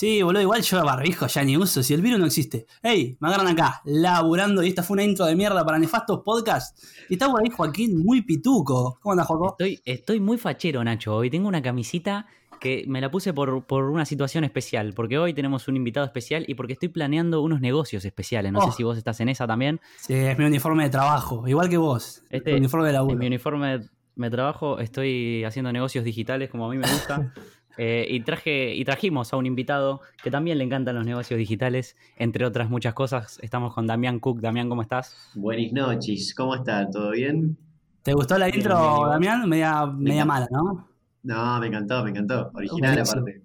[0.00, 2.64] Sí, boludo, igual yo barbijo ya ni uso, si el virus no existe.
[2.82, 6.82] Ey, me agarran acá, laburando, y esta fue una intro de mierda para Nefastos Podcast.
[7.10, 8.98] Y está por ahí Joaquín muy pituco.
[9.02, 9.48] ¿Cómo andas, Joaquín?
[9.50, 11.16] Estoy, estoy muy fachero, Nacho.
[11.16, 12.24] Hoy tengo una camisita
[12.60, 16.46] que me la puse por, por una situación especial, porque hoy tenemos un invitado especial
[16.48, 18.52] y porque estoy planeando unos negocios especiales.
[18.52, 18.70] No Oh.
[18.70, 19.82] sé si vos estás en esa también.
[19.98, 22.22] Sí, es mi uniforme de trabajo, igual que vos.
[22.30, 23.12] Este, mi uniforme de laburo.
[23.12, 27.34] En mi uniforme de- de trabajo estoy haciendo negocios digitales como a mí me gusta.
[27.76, 31.96] Eh, y, traje, y trajimos a un invitado que también le encantan los negocios digitales,
[32.16, 33.38] entre otras muchas cosas.
[33.42, 34.40] Estamos con Damián Cook.
[34.40, 35.30] Damián, ¿cómo estás?
[35.34, 36.90] Buenas noches, ¿cómo están?
[36.90, 37.56] ¿Todo bien?
[38.02, 39.08] ¿Te gustó la Bien, intro, bien.
[39.10, 39.48] Damián?
[39.48, 40.34] Media, media encanta.
[40.34, 40.88] mala, ¿no?
[41.22, 42.50] No, me encantó, me encantó.
[42.54, 43.42] Original aparte.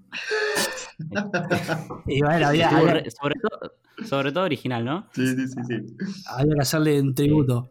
[2.08, 3.72] Y bueno, había, había- re- sobre, todo,
[4.08, 5.08] sobre todo original, ¿no?
[5.14, 5.96] Sí, sí, sí, sí.
[6.28, 7.70] había que hacerle un tributo.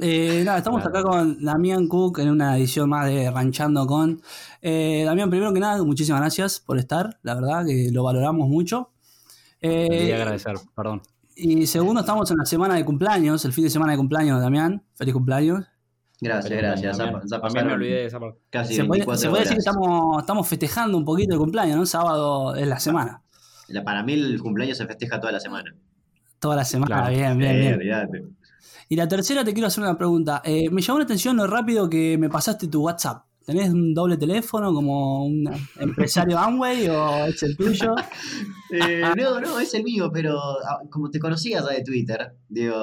[0.00, 0.98] Eh, nada, estamos Claro.
[0.98, 4.22] acá con Damián Cook en una edición más de Ranchando con.
[4.62, 8.90] Eh, Damián, primero que nada, muchísimas gracias por estar, la verdad que lo valoramos mucho.
[9.60, 11.02] Eh, Quería agradecer, perdón.
[11.34, 14.82] y segundo, estamos en la semana de cumpleaños, el fin de semana de cumpleaños Damián.
[14.94, 15.64] Feliz cumpleaños.
[16.20, 16.98] Gracias, gracias.
[16.98, 18.38] Ya, ya me olvidé de esa parte.
[18.50, 21.76] casi Se puede, 24 se puede decir que estamos, estamos festejando un poquito el cumpleaños,
[21.76, 21.86] ¿no?
[21.86, 23.22] Sábado es la semana.
[23.84, 25.74] Para mí el cumpleaños se festeja toda la semana.
[26.40, 27.14] Toda la semana, Claro.
[27.16, 28.36] bien, bien, Eh, bien.
[28.88, 30.40] Y la tercera te quiero hacer una pregunta.
[30.44, 33.24] Eh, me llamó la atención lo rápido que me pasaste tu WhatsApp.
[33.44, 37.94] ¿Tenés un doble teléfono como un empresario Amway o es el tuyo?
[38.70, 42.74] Eh, no, no, es el mío, pero ah, como te conocías de Twitter, digo,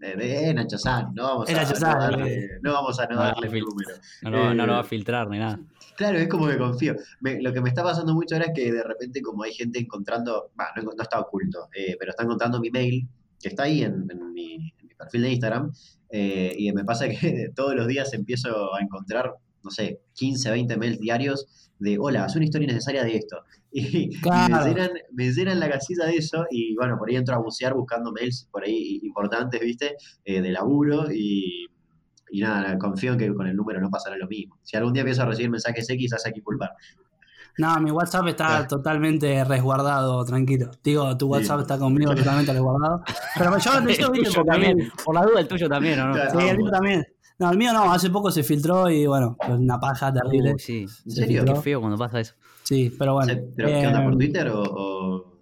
[0.00, 2.48] eh, eh, Nacho San, no vamos a, Nacho no San, darle, eh.
[2.62, 3.90] no vamos a no darle el número.
[4.22, 5.60] No, lo- no lo va a Eh, filtrar ni nada.
[5.98, 6.96] Claro, es como que confío.
[7.20, 9.78] Me- lo que me está pasando mucho ahora es que de repente como hay gente
[9.78, 13.06] encontrando, va, no, no está oculto, eh, pero está encontrando mi mail,
[13.42, 15.72] que está ahí en, en mi, en mi perfil de Instagram,
[16.10, 19.32] eh, y me pasa que todos los días empiezo a encontrar,
[19.62, 23.38] no sé, 15, 20 mails diarios de, hola, haz una historia innecesaria de esto.
[23.74, 27.38] Y, me, llenan, me llenan la casilla de eso, y bueno, por ahí entro a
[27.38, 29.96] bucear buscando mails por ahí importantes, ¿viste?
[30.26, 31.68] Eh, de laburo, y,
[32.30, 34.58] y nada, confío en que con el número no pasará lo mismo.
[34.62, 36.72] Si algún día empiezo a recibir mensajes X, hace aquí culpar.
[37.58, 38.66] No, mi WhatsApp está Claro.
[38.68, 40.70] totalmente resguardado, tranquilo.
[40.82, 41.62] Digo, tu WhatsApp Sí.
[41.62, 43.02] está conmigo totalmente resguardado.
[43.36, 43.50] Pero
[44.12, 44.92] tuyo Porque a mí- también.
[45.04, 46.12] Por la duda, el tuyo también, ¿o no?
[46.14, 46.40] Claro.
[46.40, 47.06] Sí, el mío también.
[47.38, 50.52] No, el mío no, hace poco se filtró y bueno, pues una paja terrible.
[50.54, 50.80] Uy, sí.
[51.04, 51.44] ¿En Se serio?
[51.44, 52.34] Qué feo cuando pasa eso.
[52.62, 53.32] Sí, pero bueno.
[53.56, 55.32] ¿Pero qué onda por Eh, Twitter o, o-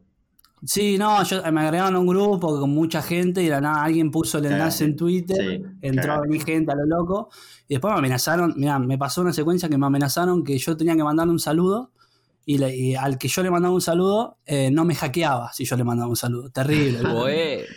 [0.62, 3.82] Sí, no, yo, me agregaron a un grupo con mucha gente y de la nada
[3.82, 7.30] alguien puso el enlace en Twitter, Sí, entró a venir gente a lo loco
[7.66, 10.94] y después me amenazaron, mira, me pasó una secuencia que me amenazaron que yo tenía
[10.96, 11.92] que mandarle un saludo
[12.54, 15.64] y, le- y al que yo le mandaba un saludo eh, no me hackeaba si
[15.64, 16.98] yo le mandaba un saludo, terrible.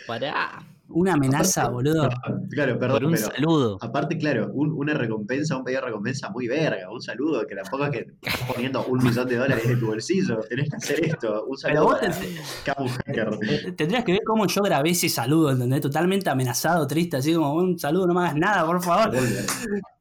[0.06, 0.62] pará.
[0.88, 2.08] Una amenaza, boludo.
[2.50, 3.78] Claro, perdón, Por un pero saludo.
[3.80, 7.86] aparte, claro, un- una recompensa, un pedido de recompensa muy verga, un saludo, que tampoco
[7.86, 11.44] es que estás poniendo un millón de dólares de tu bolsillo, tenés que hacer esto,
[11.46, 13.28] un Pero saludo vos para te- Camu Hacker.
[13.68, 15.80] Eh, Tendrías que ver cómo yo grabé ese saludo, ¿entendés?
[15.80, 19.16] Totalmente amenazado, triste, así como un saludo, no me hagas nada, por favor.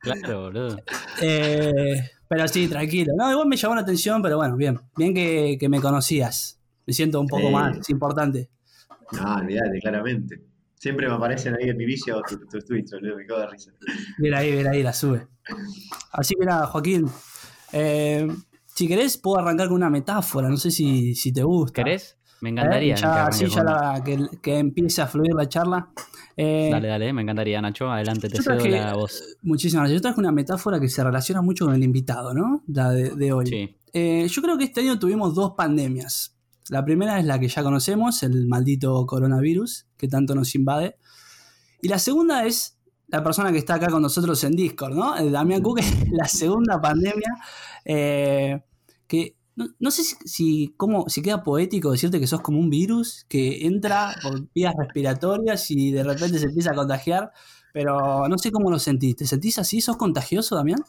[0.02, 0.78] Claro, boludo.
[1.22, 3.14] Eh, pero sí, tranquilo.
[3.18, 4.80] No, igual me llamó la atención, pero bueno, bien.
[4.98, 6.60] Bien que, que me conocías.
[6.86, 7.54] Me siento un poco Sí.
[7.54, 8.50] más, es importante.
[9.14, 10.42] No, olvídate, claramente.
[10.84, 13.72] Siempre me aparecen ahí en mi inicio tus tus tweets, boludo, me cago de risa.
[14.18, 15.28] Bien ahí, bien ahí, la sube.
[16.12, 17.06] Así que nada, Joaquín.
[17.72, 18.28] eh,
[18.76, 21.84] si querés, puedo arrancar con una metáfora, no sé si, si te gusta.
[21.84, 22.18] ¿Querés?
[22.42, 22.96] Me Eh, encantaría.
[22.96, 25.88] que ya, arranque sí, ya la- que, que empiece a fluir la charla.
[26.36, 27.90] Eh, Dale, dale, me encantaría, Nacho.
[27.90, 29.38] Adelante, te cedo la voz.
[29.44, 30.00] Muchísimas gracias.
[30.00, 32.62] Yo traje una metáfora que se relaciona mucho con el invitado, ¿no?
[32.68, 33.46] La de, de hoy.
[33.48, 33.78] Sí.
[33.94, 36.36] Eh, yo creo que este año tuvimos dos pandemias.
[36.70, 40.98] La primera es la que ya conocemos, el maldito coronavirus que tanto nos invade.
[41.82, 45.16] Y la segunda es la persona que está acá con nosotros en Discord, ¿no?
[45.18, 45.80] El Damián Cook,
[46.12, 47.38] la segunda pandemia.
[47.86, 48.64] eh,
[49.08, 53.68] que no, sé si, cómo, si queda poético decirte que sos como un virus que
[53.68, 57.32] entra por vías respiratorias y de repente se empieza a contagiar.
[57.72, 59.16] Pero no sé cómo lo sentís.
[59.16, 59.82] ¿Te sentís así?
[59.82, 60.80] ¿Sos contagioso, Damián?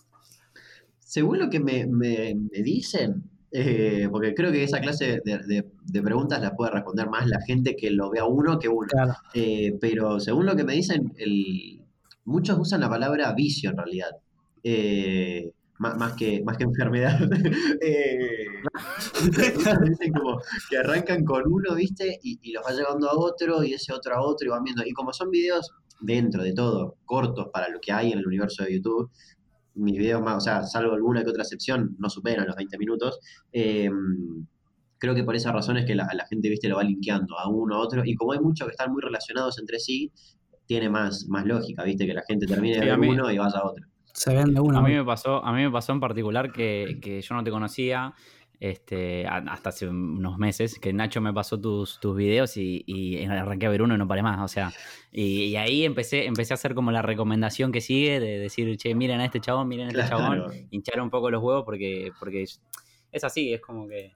[0.98, 6.40] Según lo que me dicen, eh, porque creo que esa clase de, de- de preguntas
[6.42, 8.86] las puede responder más la gente que lo ve a uno que uno.
[8.88, 9.14] Claro.
[9.32, 11.80] Eh, pero según lo que me dicen, el,
[12.24, 14.10] muchos usan la palabra vicio en realidad.
[14.62, 17.18] Eh, má- más, que, más que enfermedad.
[17.80, 18.48] Eh,
[19.88, 20.40] dicen como
[20.70, 22.18] que arrancan con uno, ¿viste?
[22.22, 24.82] Y, y los va llevando a otro, y ese otro a otro, y van viendo.
[24.84, 28.64] Y como son videos dentro de todo, cortos para lo que hay en el universo
[28.64, 29.10] de YouTube,
[29.74, 33.18] mis videos más, o sea, salvo alguna que otra excepción, no superan los 20 minutos.
[33.52, 33.90] eh,
[34.98, 37.48] creo que por esa razón es que la, la gente, viste, lo va linkeando a
[37.50, 38.02] uno a otro.
[38.04, 40.10] Y como hay muchos que están muy relacionados entre sí,
[40.66, 43.58] tiene más, más lógica, viste, que la gente termine de Sí, mí- uno y vaya
[43.58, 43.84] a otro.
[44.14, 44.78] Se ven de una.
[44.78, 47.50] A mí me pasó, a mí me pasó en particular que, que yo no te
[47.50, 48.14] conocía
[48.60, 53.70] este, hasta hace unos meses, que Nacho me pasó tus, tus videos y, arranqué a
[53.70, 54.40] ver uno y no paré más.
[54.40, 54.72] O sea,
[55.12, 59.20] y, ahí empecé, empecé a hacer como la recomendación que sigue de decir, che, miren
[59.20, 63.24] a este chabón, miren a este chabón, hinchar un poco los huevos porque, porque es
[63.24, 64.12] así, es como que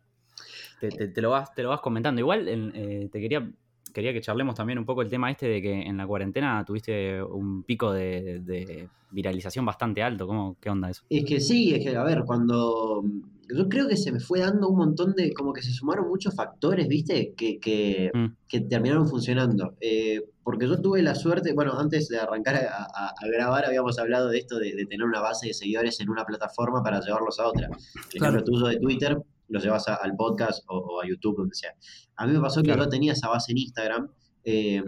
[0.80, 2.20] te, lo, vas, te lo vas comentando.
[2.20, 3.48] Igual eh, te quería
[3.92, 7.22] quería que charlemos también un poco el tema este de que en la cuarentena tuviste
[7.22, 10.26] un pico de, viralización bastante alto.
[10.26, 11.02] ¿Cómo, ¿Qué onda eso?
[11.08, 13.02] Es que sí, es que, a ver, cuando.
[13.50, 15.32] Yo creo que se me fue dando un montón de.
[15.32, 17.34] Como que se sumaron muchos factores, ¿viste?
[17.36, 18.68] Que, que, mm.
[18.68, 19.76] terminaron funcionando.
[19.80, 21.52] Eh, porque yo tuve la suerte.
[21.54, 25.54] Bueno, antes de arrancar a, grabar, habíamos hablado de esto de, tener una base de
[25.54, 27.68] seguidores en una plataforma para llevarlos a otra.
[28.12, 29.16] El ejemplo tuyo de Twitter
[29.48, 31.74] lo llevas al podcast o, a YouTube, donde sea.
[32.16, 34.10] A mí me pasó que yo tenía esa base en Instagram
[34.44, 34.82] eh,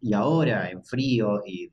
[0.00, 1.70] y ahora en frío y,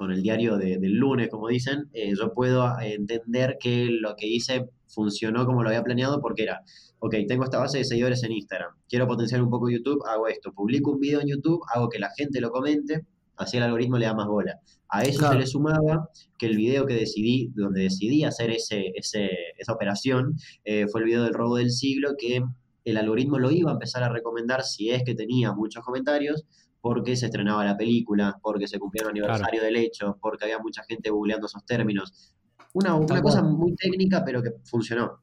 [0.00, 4.64] con el diario del lunes, como dicen, eh, yo puedo entender que lo que hice
[4.86, 6.62] funcionó como lo había planeado porque era,
[7.00, 10.54] ok, tengo esta base de seguidores en Instagram, quiero potenciar un poco YouTube, hago esto,
[10.54, 13.04] publico un video en YouTube, hago que la gente lo comente,
[13.36, 14.58] así el algoritmo le da más bola.
[14.88, 16.08] A eso se le sumaba
[16.38, 21.24] que el video que decidí, donde decidí hacer ese, esa operación, eh, fue el video
[21.24, 22.42] del robo del siglo, que
[22.86, 26.46] el algoritmo lo iba a empezar a recomendar si es que tenía muchos comentarios,
[26.80, 30.82] porque se estrenaba la película, porque se cumplía el aniversario del hecho, porque había mucha
[30.84, 32.34] gente googleando esos términos.
[32.72, 35.20] Una, una cosa muy técnica, pero que funcionó.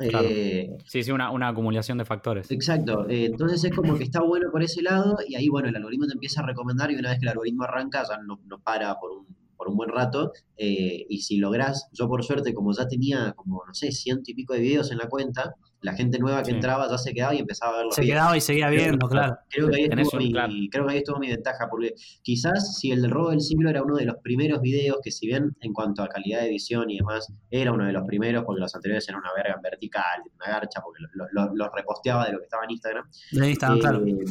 [0.00, 2.50] Eh, sí, sí, una, acumulación de factores.
[2.50, 3.08] Exacto.
[3.08, 6.06] Eh, entonces es como que está bueno por ese lado y ahí, bueno, el algoritmo
[6.06, 8.98] te empieza a recomendar y una vez que el algoritmo arranca ya no, no para
[8.98, 10.32] por un por un buen rato.
[10.56, 14.34] Eh, y si lográs, yo por suerte, como ya tenía como, no sé, ciento y
[14.34, 17.38] pico de videos en la cuenta, la gente nueva que entraba ya se quedaba y
[17.38, 17.92] empezaba a verlo.
[17.92, 19.38] Se quedaba y seguía viendo, claro.
[19.48, 23.02] Creo que, ahí estuvo mi, creo que ahí estuvo mi ventaja, porque quizás si el
[23.02, 26.02] del robo del siglo era uno de los primeros videos que si bien en cuanto
[26.02, 29.20] a calidad de edición y demás, era uno de los primeros, porque los anteriores eran
[29.20, 33.10] una verga en vertical, una garcha, porque los reposteaba de lo que estaba en Instagram.
[33.32, 34.06] De Instagram, claro.
[34.06, 34.24] Eh,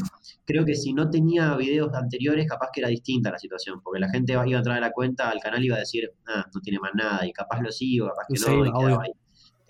[0.46, 4.10] creo que si no tenía videos anteriores, capaz que era distinta la situación, porque la
[4.10, 6.80] gente iba a entrar a la cuenta, al canal iba a decir, ah, no tiene
[6.80, 9.12] más nada, y capaz lo sigo, capaz que no, y quedaba ahí.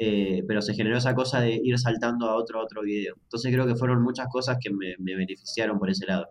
[0.02, 3.16] Eh, pero se generó esa cosa de ir saltando a otro otro video.
[3.22, 6.30] Entonces creo que fueron muchas cosas que me, beneficiaron por ese lado.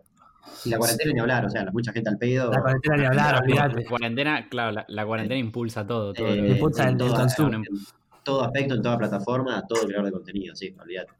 [0.65, 2.51] Y la cuarentena ni hablar, o sea, mucha gente al pedo.
[2.51, 6.13] La cuarentena ni hablar, La cuarentena, claro, la, cuarentena impulsa todo.
[6.13, 7.53] todo eh, impulsa el, consumo.
[7.53, 7.63] En,
[8.23, 11.13] todo aspecto, en toda plataforma, todo creador de contenido, sí, olvídate.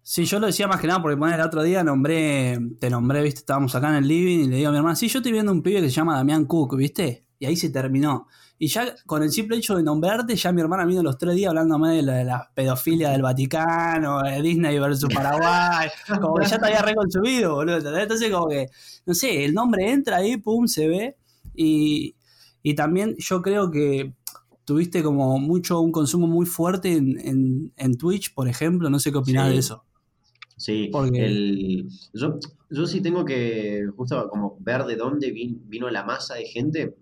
[0.00, 3.22] Sí, yo lo decía más que nada porque poner el otro día nombré, te nombré,
[3.22, 5.32] viste, estábamos acá en el living y le digo a mi hermana, sí, yo estoy
[5.32, 8.28] viendo un pibe que se llama Damián Cook, viste, y ahí se terminó.
[8.62, 11.48] Y ya con el simple hecho de nombrarte, ya mi hermana vino los tres días
[11.48, 15.88] hablándome de la, de la pedofilia del Vaticano, de Disney versus Paraguay,
[16.20, 17.98] como que ya te había reconsumido, boludo.
[17.98, 18.68] Entonces, como que,
[19.04, 21.16] no sé, el nombre entra ahí, pum, se ve.
[21.56, 22.14] Y,
[22.76, 24.14] también yo creo que
[24.64, 28.88] tuviste como mucho, un consumo muy fuerte en, en, Twitch, por ejemplo.
[28.90, 29.82] No sé qué opinás de eso.
[30.56, 31.84] Sí, Porque...
[32.12, 32.38] yo,
[32.70, 36.94] yo sí tengo que justo como ver de dónde vino la masa de gente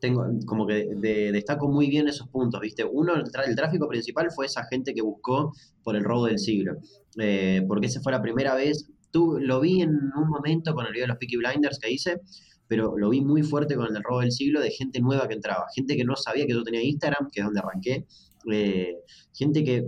[0.00, 0.88] tengo como que
[1.32, 2.84] destaco muy bien esos puntos, ¿viste?
[2.84, 5.52] Uno, el, tráfico principal fue esa gente que buscó
[5.82, 6.74] por el robo del siglo,
[7.18, 10.92] eh, porque esa fue la primera vez, tú lo vi en un momento con el
[10.92, 12.20] video de los Peaky Blinders que hice,
[12.66, 15.66] pero lo vi muy fuerte con el robo del siglo de gente nueva que entraba,
[15.74, 18.06] gente que no sabía que yo tenía Instagram, que es donde arranqué,
[18.50, 18.96] eh,
[19.34, 19.86] gente que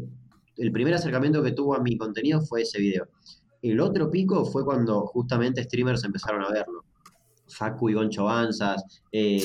[0.57, 3.09] el primer acercamiento que tuvo a mi contenido fue ese video.
[3.63, 6.85] El otro pico fue cuando justamente streamers empezaron a verlo.
[7.53, 9.41] Facu y Goncho Banzas, eh,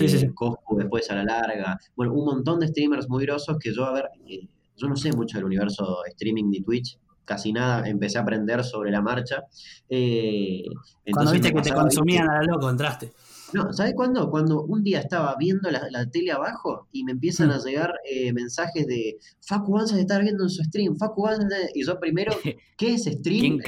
[0.78, 4.10] después a la larga, bueno, un montón de streamers muy grosos que yo, a ver,
[4.28, 8.64] eh, yo no sé mucho del universo streaming de Twitch, casi nada, empecé a aprender
[8.64, 9.44] sobre la marcha.
[9.90, 10.64] Eh,
[11.12, 13.12] Cuando viste que te consumían a lo loco, entraste.
[13.54, 14.30] No, ¿sabes cuándo?
[14.30, 17.62] Cuando un día estaba viendo la, tele abajo y me empiezan a mm.
[17.63, 21.86] llegar eh, mensajes de Facu Banza de estar viendo en su stream, Facu Banza, y
[21.86, 22.34] yo primero,
[22.77, 23.60] ¿qué es stream?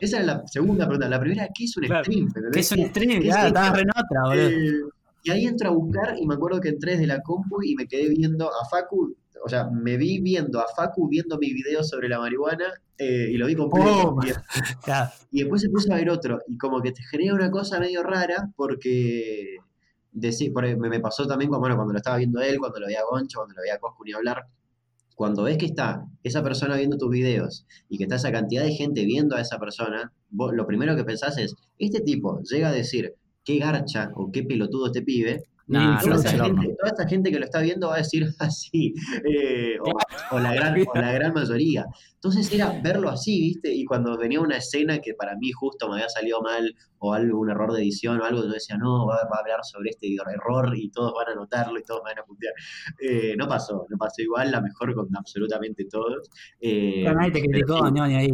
[0.00, 1.08] esa es la segunda pregunta.
[1.08, 2.28] La primera, ¿qué es un stream?
[2.52, 3.22] ¿Qué es un stream?
[3.22, 4.48] Ya, estaba re boludo.
[4.48, 4.80] Eh,
[5.24, 7.86] y ahí entro a buscar y me acuerdo que entré desde la compu y me
[7.86, 12.08] quedé viendo a Facu o sea, me vi viendo a Facu viendo mi video sobre
[12.08, 14.16] la marihuana eh, y lo vi completo.
[15.32, 16.38] y, después se puso a ver otro.
[16.46, 19.56] Y como que te genera una cosa medio rara porque,
[20.12, 23.38] me, pasó también cuando, bueno, cuando lo estaba viendo él, cuando lo veía a Goncho,
[23.38, 24.46] cuando lo veía a Coscu ni hablar.
[25.14, 28.72] Cuando ves que está esa persona viendo tus videos y que está esa cantidad de
[28.72, 33.14] gente viendo a esa persona, lo primero que pensás es, este tipo llega a decir
[33.44, 36.30] qué garcha o qué pelotudo este pibe, Nah, toda, esa.
[36.30, 36.46] Flor.
[36.46, 40.38] gente, toda esa gente que lo está viendo va a decir así, eh, o, o
[40.40, 41.86] la gran, o la gran mayoría.
[42.14, 43.72] Entonces era verlo así, ¿viste?
[43.74, 47.40] Y cuando venía una escena que para mí justo me había salido mal, o algo,
[47.40, 50.14] un error de edición o algo, yo decía, no, va, va a hablar sobre este
[50.14, 52.54] error y todos van a notarlo y todos van a putear.
[53.00, 56.30] Eh, no pasó, no pasó igual, la mejor con absolutamente todos.
[56.60, 58.30] Eh, Pero nadie te pero criticó, sí, ñoñi, ahí.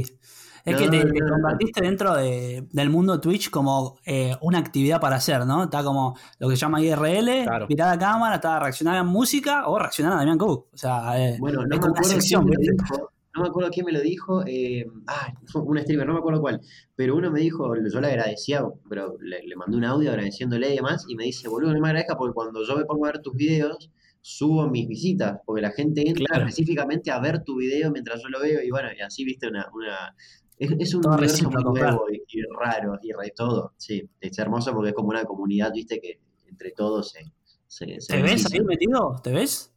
[0.68, 5.00] Es No, que te, te convertiste dentro de- del mundo Twitch como eh, una actividad
[5.00, 5.64] para hacer, ¿no?
[5.64, 7.66] Está como lo que se llama IRL, Claro.
[7.68, 10.66] mirar a cámara, está reaccionar a música o reaccionar a Damián Cook.
[10.72, 12.84] O sea, eh, Bueno, no es me como una acuerdo sección, quién me lo ¿viste?
[12.94, 13.10] dijo.
[13.34, 14.42] No me acuerdo quién me lo dijo.
[14.46, 16.60] Eh, ah, un streamer, no me acuerdo cuál.
[16.96, 20.76] Pero uno me dijo, yo le agradecía, pero le, le mandé un audio agradeciéndole y
[20.76, 21.04] demás.
[21.08, 23.34] Y me dice, boludo, no me agradezca porque cuando yo me pongo a ver tus
[23.34, 25.38] videos, subo mis visitas.
[25.46, 26.44] Porque la gente entra Claro.
[26.48, 28.60] específicamente a ver tu video mientras yo lo veo.
[28.62, 29.66] Y bueno, y así viste una.
[29.72, 30.14] una
[30.58, 33.72] es, es un Todo universo muy nuevo y, y raro y re todo.
[33.76, 37.20] Sí, es hermoso porque es como una comunidad, viste, que entre todos se.
[37.66, 39.16] se, se ¿Te ves ahí metido?
[39.22, 39.72] ¿Te ves?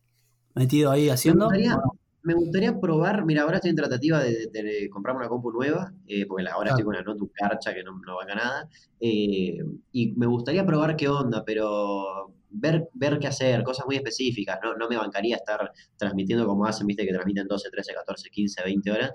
[0.56, 1.46] ¿Metido ahí haciendo?
[1.46, 5.28] gustaría- Bueno, Me gustaría probar, mira, ahora estoy en tratativa de, de- de comprarme una
[5.30, 6.70] compu nueva, eh, porque ahora Claro.
[6.70, 8.70] estoy con una notebook carcha que no, no va a nada,
[9.00, 9.58] eh,
[9.92, 14.76] y me gustaría probar qué onda, pero ver, ver qué hacer, cosas muy específicas, no,
[14.76, 18.92] no me bancaría estar transmitiendo como hacen, viste, que transmiten 12, 13, 14, 15, 20
[18.92, 19.12] horas,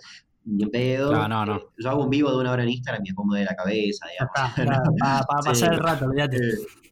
[0.46, 1.10] ni en pedo.
[1.10, 1.56] Claro, no, no.
[1.56, 3.54] Eh, yo hago un vivo de una hora en Instagram y me pongo de la
[3.54, 4.32] cabeza, digamos.
[4.34, 5.26] para, Sí.
[5.44, 6.36] pasar el rato, olvídate.
[6.36, 6.40] Eh,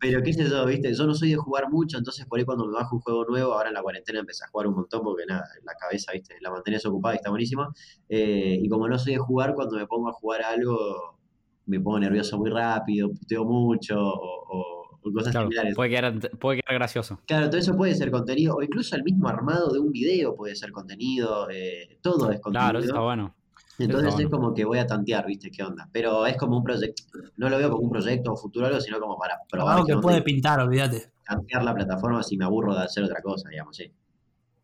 [0.00, 2.66] pero qué sé yo, viste, yo no soy de jugar mucho, entonces por ahí cuando
[2.66, 5.24] me bajo un juego nuevo, ahora en la cuarentena empecé a jugar un montón porque
[5.26, 7.68] nada, la cabeza, viste, la mantenés ocupada y está buenísimo.
[8.08, 11.18] Eh, y como no soy de jugar, cuando me pongo a jugar algo,
[11.66, 15.74] me pongo nervioso muy rápido, puteo mucho o, o- o cosas Claro, similares.
[15.74, 17.20] puede quedar, puede quedar gracioso.
[17.26, 20.54] Claro, todo eso puede ser contenido, o incluso el mismo armado de un video puede
[20.56, 22.70] ser contenido, eh, todo es contenido.
[22.70, 23.34] Claro, eso está bueno.
[23.78, 24.30] Entonces es bueno.
[24.30, 25.50] como que voy a tantear, ¿viste?
[25.50, 25.88] ¿Qué onda?
[25.92, 27.02] Pero es como un proyecto,
[27.36, 30.22] no lo veo como un proyecto futuro algo, sino como para probar Algo que puede
[30.22, 31.12] pintar, olvídate.
[31.24, 33.92] tantear la plataforma si me aburro de hacer otra cosa, digamos, sí.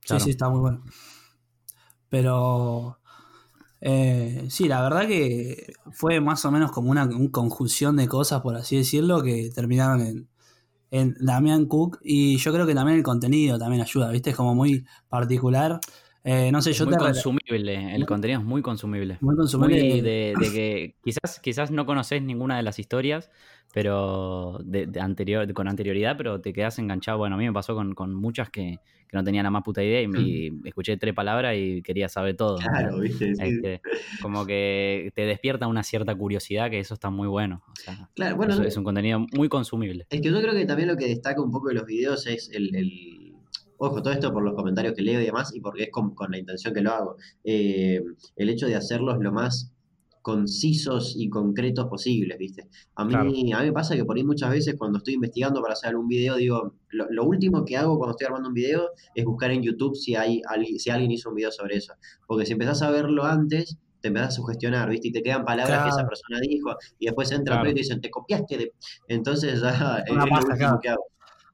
[0.01, 0.21] Claro.
[0.21, 0.83] Sí, sí, está muy bueno.
[2.09, 2.99] Pero
[3.81, 8.41] eh, sí, la verdad que fue más o menos como una un conjunción de cosas,
[8.43, 10.29] por así decirlo, que terminaron en,
[10.91, 12.01] en Damián Cook.
[12.03, 14.31] Y yo creo que también el contenido también ayuda, ¿viste?
[14.31, 15.81] Es como muy particular.
[16.23, 19.19] Eh, no sé, yo muy te consumible, el contenido es muy consumible.
[19.21, 19.83] muy consumible.
[19.83, 23.31] Muy de, de que quizás, quizás no conoces ninguna de las historias,
[23.73, 27.19] pero de, de anterior, con anterioridad, pero te quedas enganchado.
[27.19, 29.83] Bueno, a mí me pasó con, con muchas que, que no tenía la más puta
[29.83, 32.59] idea y, me- y escuché tres palabras y quería saber todo.
[32.59, 33.35] Claro, ¿viste?
[33.35, 33.43] Sí.
[33.43, 33.81] Este,
[34.21, 37.63] como que te despierta una cierta curiosidad que eso está muy bueno.
[37.73, 40.07] O sea, Claro, bueno, es un contenido muy consumible.
[40.11, 42.51] es que yo creo que también lo que destaca un poco de los videos es
[42.53, 43.20] el, el-
[43.83, 46.31] Ojo, todo esto por los comentarios que leo y demás, y porque es con, con
[46.31, 47.17] la intención que lo hago.
[47.45, 48.03] Eh,
[48.37, 49.73] el hecho de hacerlos lo más
[50.23, 52.69] concisos y concretos posibles, ¿viste?
[52.97, 53.31] A mí, Claro.
[53.31, 56.09] a mí me pasa que por ahí muchas veces cuando estoy investigando para hacer algún
[56.09, 59.63] video, digo, lo, lo último que hago cuando estoy armando un video es buscar en
[59.63, 61.95] YouTube si, hay, alguien- si alguien hizo un video sobre eso.
[62.27, 65.09] Porque si empezás a verlo antes, te empezás a sugestionar, ¿viste?
[65.09, 67.71] Y te quedan palabras que esa persona dijo, y después entra Claro.
[67.71, 68.73] y te dicen, te copiaste de...
[69.09, 71.05] Entonces ya es Una lo paja, último que hago.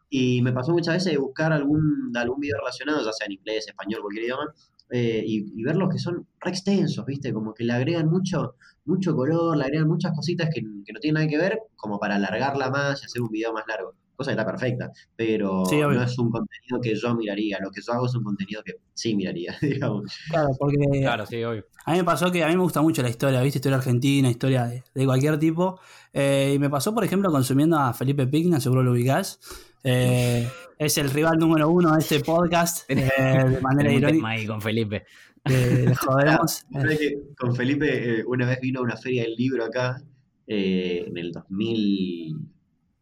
[0.08, 3.66] Y me pasó muchas veces de buscar algún, algún video relacionado, ya sea en inglés,
[3.68, 4.54] español, cualquier idioma,
[4.90, 7.32] eh, y, y ver los que son re extensos, ¿viste?
[7.32, 11.14] Como que le agregan mucho, mucho color, le agregan muchas cositas que, que no tienen
[11.14, 13.94] nada que ver, como para alargarla más y hacer un video más largo.
[14.14, 17.58] Cosa que está perfecta, pero Sí, no es un contenido que yo miraría.
[17.60, 20.10] Lo que yo hago es un contenido que sí miraría, digamos.
[20.30, 21.66] Claro, porque Claro, sí, obvio.
[21.84, 23.58] A mí me pasó que a mí me gusta mucho la historia, ¿viste?
[23.58, 25.78] Historia argentina, historia de, de cualquier tipo.
[26.14, 29.38] Eh, y me pasó, por ejemplo, consumiendo a Felipe Pigna, seguro lo ubicás.
[29.88, 34.28] Eh, es el rival número uno de este podcast, eh, de manera irónica.
[34.28, 35.04] ahí con Felipe.
[35.48, 35.94] eh.
[36.04, 40.02] ¿Sabes que con Felipe eh, una vez vino a una feria del libro acá,
[40.48, 42.36] eh, en el 2000,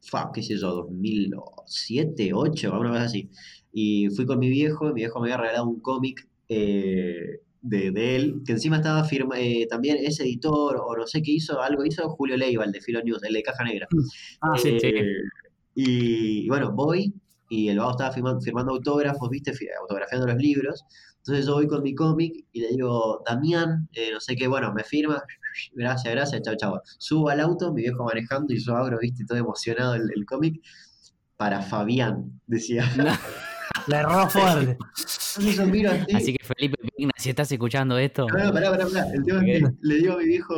[0.02, 3.30] fa, qué sé yo, 2007, 2008, alguna vez así.
[3.72, 7.90] Y fui con mi viejo, y mi viejo me había regalado un cómic eh, de,
[7.92, 11.62] de él, que encima estaba firma, eh, también es editor, o no sé qué hizo,
[11.62, 13.88] algo hizo Julio Leiva, el de Filo News, el de Caja Negra.
[14.42, 14.92] Ah, sí, sí.
[15.74, 17.14] Y, y bueno, voy
[17.48, 19.52] y el vago estaba firmando, firmando autógrafos, ¿viste?
[19.52, 20.84] Fi- Autografiando los libros.
[21.18, 24.72] Entonces yo voy con mi cómic y le digo, Damián, eh, no sé qué, bueno,
[24.74, 25.22] me firma,
[25.74, 26.80] gracias, gracias, chao, chao.
[26.98, 29.24] Subo al auto, mi viejo manejando y yo abro, ¿viste?
[29.26, 30.60] Todo emocionado el, el cómic.
[31.36, 32.84] Para Fabián, decía.
[33.86, 34.78] Le erró fuerte.
[34.96, 35.58] Así.
[36.14, 39.06] Así que Felipe Pigna, si estás escuchando esto, No, no, pará, pará, pará.
[39.12, 40.54] El tema es que le digo a mi viejo,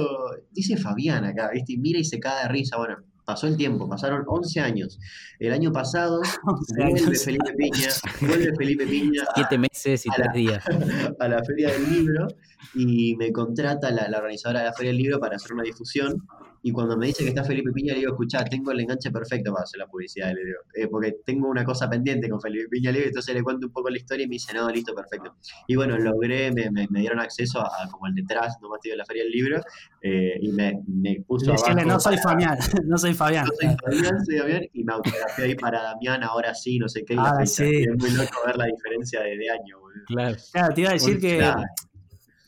[0.52, 1.73] dice Fabián acá, ¿viste?
[1.73, 2.76] Y mira y se cae de risa.
[2.76, 2.96] Bueno,
[3.26, 4.99] pasó el tiempo, pasaron 11 años.
[5.38, 7.18] El año pasado 11 vuelve.
[7.18, 7.88] Felipe Piña,
[8.21, 10.64] vuelve Felipe Piña a, siete meses y tres la- días.
[11.21, 12.28] a la Feria del Libro
[12.75, 16.26] y me contrata la, la organizadora de la Feria del Libro para hacer una difusión.
[16.68, 19.52] Y cuando me dice que está Felipe Piña, le digo, escuchá, tengo el enganche perfecto
[19.52, 22.90] para hacer la publicidad, le digo, eh, porque tengo una cosa pendiente con Felipe Piña,
[22.90, 25.37] le digo, entonces le cuento un poco la historia y me dice, no, listo, perfecto.
[25.68, 28.96] Y bueno, logré, me, me, me dieron acceso a, como el detrás, nomás te digo,
[28.99, 29.61] la feria del libro,
[30.02, 33.46] eh, y me, me puso Decirle, abajo no soy para- Fabián, no soy Fabián.
[33.46, 37.04] no soy Fabián, soy Damián, y me autografié ahí para Damián, ahora sí, no sé
[37.04, 37.64] qué, y la Ahora fecha.
[37.64, 37.82] sí.
[37.85, 40.04] Es muy loco ver la diferencia de, de año, boludo.
[40.08, 40.37] Claro.
[40.52, 41.37] Claro, te iba a decir que.
[41.38, 41.62] Claro.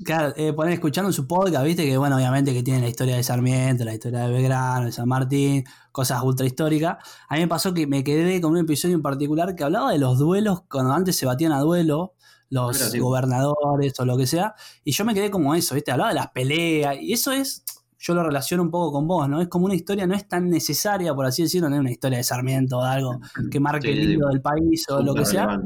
[0.04, 3.22] Claro, eh, poner escuchando su podcast, viste que, bueno, obviamente que tiene la historia de
[3.24, 6.98] Sarmiento, la historia de Belgrano, de San Martín, cosas ultra históricas.
[7.28, 9.98] A mí me pasó que me quedé con un episodio en particular que hablaba de
[9.98, 12.14] los duelos, cuando antes se batían a duelo
[12.50, 12.98] los sí.
[12.98, 16.28] gobernadores o lo que sea, y yo me quedé como eso, viste, hablaba de las
[16.30, 17.64] peleas, y eso es,
[17.98, 19.40] yo lo relaciono un poco con vos, ¿no?
[19.42, 22.18] Es como una historia, no es tan necesaria, por así decirlo, no es una historia
[22.18, 23.18] de Sarmiento o de algo
[23.50, 25.60] que marque Sí, el hilo del país o lo que sea.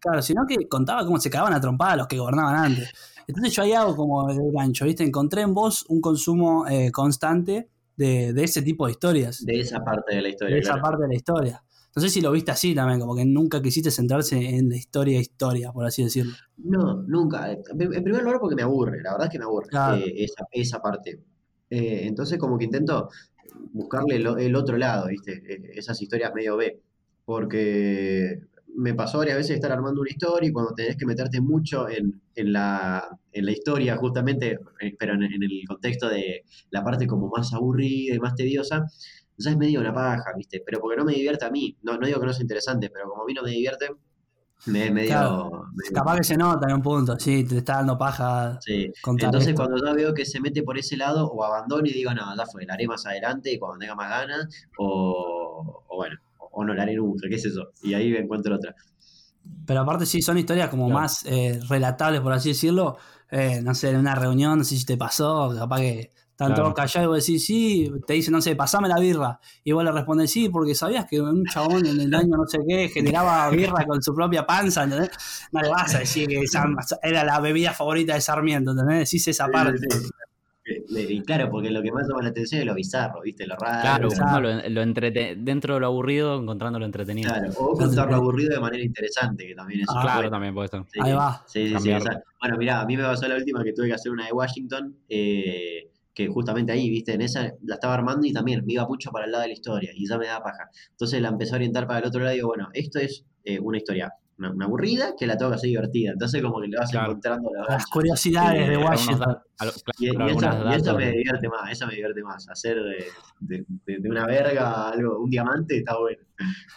[0.00, 2.92] Claro, sino que contaba cómo se cagaban a trompadas los que gobernaban antes.
[3.26, 5.02] Entonces yo ahí hago como el gancho, ¿viste?
[5.04, 9.60] Encontré en vos un consumo eh, constante de, de ese tipo de historias, de, De
[9.60, 10.82] esa parte de la historia, esa claro.
[10.82, 11.62] parte de la historia.
[11.96, 15.18] No sé si lo viste así también, como que nunca quisiste centrarse en la historia
[15.18, 16.34] historia, por así decirlo.
[16.58, 17.50] No, nunca.
[17.50, 19.96] En en primer lugar porque me aburre, la verdad es que me aburre Claro.
[19.96, 21.18] eh, esa, esa parte.
[21.70, 23.08] Eh, entonces como que intento
[23.72, 25.42] buscarle el, otro lado, ¿viste?
[25.48, 26.78] Eh, esas historias medio B.
[27.24, 28.40] Porque
[28.76, 32.20] me pasó varias veces estar armando una historia y cuando tenés que meterte mucho en,
[32.34, 37.06] en la, en la historia, justamente, eh, pero en, en el contexto de la parte
[37.06, 38.84] como más aburrida y más tediosa,
[39.38, 40.62] ya es medio una paja, ¿viste?
[40.64, 41.76] Pero porque no me divierte a mí.
[41.82, 43.88] No, no digo que no sea interesante, pero como a mí no me divierte,
[44.66, 45.08] me es medio...
[45.08, 45.50] Claro.
[45.74, 48.90] medio- Capaz que se nota en un punto, sí, te está dando paja Sí.
[49.06, 49.62] Entonces esto.
[49.62, 52.46] cuando ya veo que se mete por ese lado, o abandono y digo, no, ya
[52.46, 56.16] fue, la haré más adelante y cuando tenga más ganas, o, o bueno,
[56.56, 57.68] o, no la haré nunca, qué es eso.
[57.82, 58.74] Y ahí encuentro otra.
[59.66, 61.00] Pero aparte sí, son historias como Claro.
[61.02, 62.96] más eh, relatables, por así decirlo.
[63.30, 66.62] Eh, no sé, en una reunión, no sé si te pasó, capaz que están Claro.
[66.64, 69.40] todos callados y vos decís, sí, te dicen, no sé, pasame la birra.
[69.64, 72.58] Y vos le respondes, sí, porque sabías que un chabón en el año no sé
[72.68, 75.10] qué generaba birra con su propia panza, ¿entendés?
[75.52, 76.64] No le vas a decir que esa
[77.02, 79.10] era la bebida favorita de Sarmiento, ¿entendés?
[79.10, 79.78] Decís esa parte.
[79.78, 80.08] Sí, sí.
[80.68, 83.46] Y claro, porque lo que más llama la atención es lo bizarro, ¿viste?
[83.46, 83.80] Lo raro.
[83.82, 87.32] Claro, uno lo, lo entrete- dentro de lo aburrido, encontrándolo entretenido.
[87.32, 90.30] Claro, o contar lo aburrido de manera interesante, que también es Ah, Claro, bueno.
[90.30, 90.82] también puede ser.
[90.92, 91.44] Sí, Ahí va.
[91.46, 91.90] Sí, sí, sí,
[92.40, 94.96] Bueno, mirá, a mí me pasó la última que tuve que hacer una de Washington,
[95.08, 99.10] eh, que justamente ahí, viste, en esa la estaba armando y también me iba mucho
[99.12, 100.68] para el lado de la historia y ya me daba paja.
[100.90, 103.60] Entonces la empecé a orientar para el otro lado y digo, bueno, esto es eh,
[103.60, 106.12] una historia, una, una aburrida que la tengo que hacer divertida.
[106.12, 107.06] Entonces como que le vas Claro.
[107.10, 109.36] encontrando la Las curiosidades Eh, de Washington.
[109.98, 110.96] Y, datos.
[110.96, 112.48] me divierte más, esa me divierte más.
[112.48, 113.06] Hacer de,
[113.40, 116.22] de- de- de una verga algo, un diamante está bueno.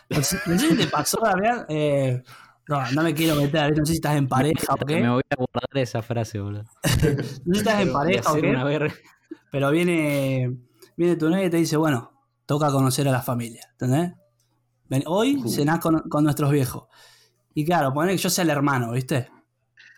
[0.10, 2.24] No sé si te pasó, Damián, eh,
[2.68, 5.02] no, no me quiero meter, no sé si estás en pareja o qué.
[5.02, 6.64] Me voy a guardar esa frase, boludo.
[6.84, 8.50] No sé si estás en pareja o qué.
[8.50, 8.94] una verga.
[9.52, 10.56] Pero viene,
[10.96, 12.12] viene tu novia y te dice, bueno,
[12.46, 14.14] toca conocer a la familia, ¿entendés?
[14.88, 15.50] Ven, hoy Uh.
[15.50, 16.84] cenás con, con nuestros viejos.
[17.54, 19.28] Y claro, poner que yo sea el hermano, ¿viste?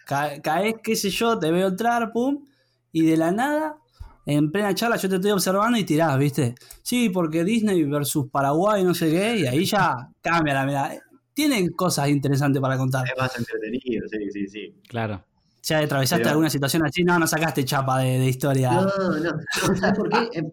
[0.05, 2.45] Ca- caes, qué sé yo, te veo entrar, pum,
[2.91, 3.77] y de la nada,
[4.25, 6.55] en plena charla yo te estoy observando y tirás, ¿viste?
[6.83, 10.93] Sí, porque Disney versus Paraguay, no sé qué, y ahí ya cambia la mirada.
[11.33, 13.05] Tienen cosas interesantes para contar.
[13.07, 14.75] Es más entretenido, sí, sí, sí.
[14.87, 15.23] Claro.
[15.63, 18.71] Ya atravesaste Pero- alguna situación así, no, no sacaste chapa de, de historia.
[18.71, 19.31] No, no, no,
[19.79, 20.39] ¿sabes por qué?
[20.39, 20.43] Eh,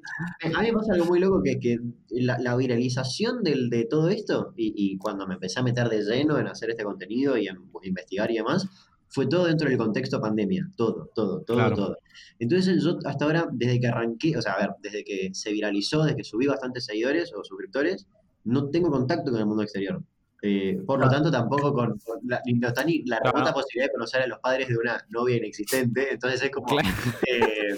[0.43, 1.79] eh, a mí me pasa algo muy loco que, que
[2.11, 6.03] la, la viralización del, de todo esto, y, y cuando me empecé a meter de
[6.03, 8.67] lleno en hacer este contenido y en investigar y demás,
[9.11, 11.75] fue todo dentro del contexto pandemia, todo, todo, todo, Claro.
[11.77, 11.97] todo.
[12.39, 16.03] Entonces yo hasta ahora, desde que arranqué, o sea, a ver, desde que se viralizó,
[16.03, 18.07] desde que subí bastantes seguidores o suscriptores,
[18.45, 20.03] no tengo contacto con el mundo exterior.
[20.41, 21.25] Eh, por lo Claro.
[21.25, 24.27] tanto, tampoco con, con la, ni- no está ni la remota posibilidad de conocer a
[24.29, 26.13] los padres de una novia inexistente.
[26.13, 26.67] Entonces es como.
[26.69, 26.89] Claro.
[27.29, 27.77] eh,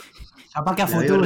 [0.53, 1.25] Capaz que a futuro,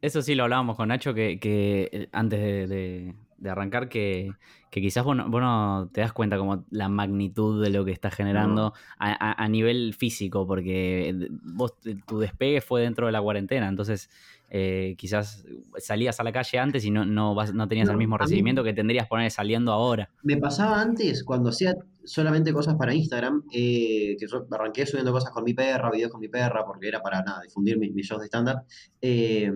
[0.00, 4.32] eso sí lo hablábamos con Nacho, que, que, eh, antes de, de- de arrancar, que,
[4.70, 7.92] que quizás vos no, vos no te das cuenta como la magnitud de lo que
[7.92, 11.74] estás generando a, a- a nivel físico, porque vos
[12.06, 14.10] tu despegue fue dentro de la cuarentena, entonces
[14.50, 15.44] eh, quizás
[15.78, 18.20] salías a la calle antes y no, no, vas- no tenías No, el mismo mí-
[18.20, 20.10] recibimiento que tendrías poner saliendo ahora.
[20.22, 25.30] Me pasaba antes, cuando hacía solamente cosas para Instagram, eh, que yo arranqué subiendo cosas
[25.30, 28.22] con mi perra, videos con mi perra, porque era para nada, difundir mis, mis shows
[28.22, 28.62] de stand-up.
[29.02, 29.52] eh,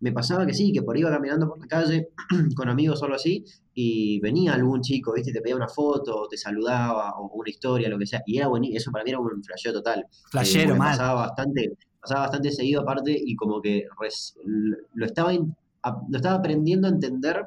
[0.00, 2.08] me pasaba que sí, que por iba caminando por la calle
[2.54, 5.32] con amigos o algo así, y venía algún chico, ¿viste?
[5.32, 8.46] Te pedía una foto, o te saludaba, o una historia, lo que sea, y era
[8.46, 10.00] buenísimo, eso para mí era un flasheo total.
[10.00, 10.90] Eh, Flashero, porque mal.
[10.92, 11.72] Pasaba bastante,
[12.06, 14.36] pasaba bastante seguido aparte y como que res-
[14.94, 15.54] lo, estaba in-
[16.10, 17.46] lo estaba aprendiendo a entender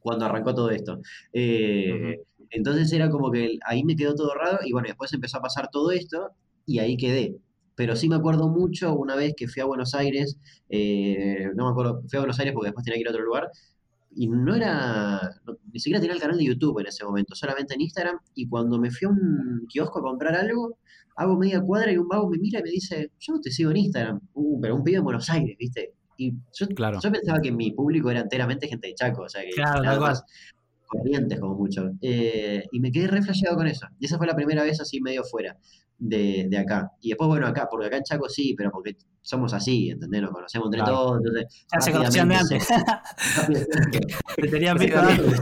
[0.00, 1.00] cuando arrancó todo esto.
[1.32, 2.20] Eh,
[2.50, 5.68] Entonces era como que ahí me quedó todo raro y bueno, después empezó a pasar
[5.70, 6.30] todo esto
[6.66, 7.36] y ahí quedé.
[7.74, 11.70] pero sí me acuerdo mucho una vez que fui a Buenos Aires, eh, no me
[11.70, 13.50] acuerdo, fui a Buenos Aires porque después tenía que ir a otro lugar,
[14.10, 17.74] y no era, no- ni siquiera tenía el canal de YouTube en ese momento, solamente
[17.74, 20.78] en Instagram, y cuando me fui a un kiosco a comprar algo,
[21.16, 23.70] hago media cuadra y un vago me mira y me dice, yo no te sigo
[23.70, 25.94] en Instagram, uh, pero un pibe en Buenos Aires, ¿viste?
[26.16, 26.98] Y yo, Claro.
[27.00, 30.00] yo pensaba que mi público era enteramente gente de Chaco, o sea que Claro, nada
[30.00, 30.24] más
[30.88, 31.90] corrientes como mucho.
[32.02, 33.86] Eh, y me quedé re flasheado con eso.
[34.00, 35.56] Y esa fue la primera vez así medio fuera
[35.98, 36.90] de, de acá.
[37.00, 40.22] Y después, bueno, acá, porque acá en Chaco sí, pero porque somos así, ¿entendés?
[40.22, 40.96] Nos conocemos entre Claro.
[40.96, 42.66] todos, entonces Ya se conocían de antes.
[43.36, 43.66] rápido-
[44.36, 45.40] Te tenían visto antes.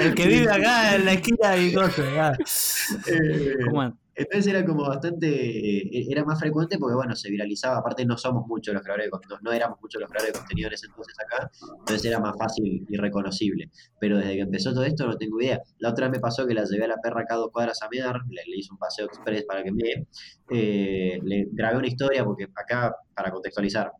[0.00, 2.88] El que vive acá en la esquina y cosas.
[3.06, 8.04] Eh, ¿Cómo- Entonces era como bastante, eh, era más frecuente porque bueno, se viralizaba, aparte
[8.04, 10.74] no somos muchos los creadores de contenido, no, éramos muchos los creadores de contenido en
[10.74, 13.70] ese entonces acá, entonces era más fácil y reconocible.
[14.00, 15.62] Pero desde que empezó todo esto no tengo idea.
[15.78, 17.80] La otra vez me pasó que la llevé a la perra acá a dos cuadras
[17.80, 20.08] a mear, le, le hice un paseo express para que me
[20.50, 23.92] eh, le grabé una historia porque acá, para contextualizar,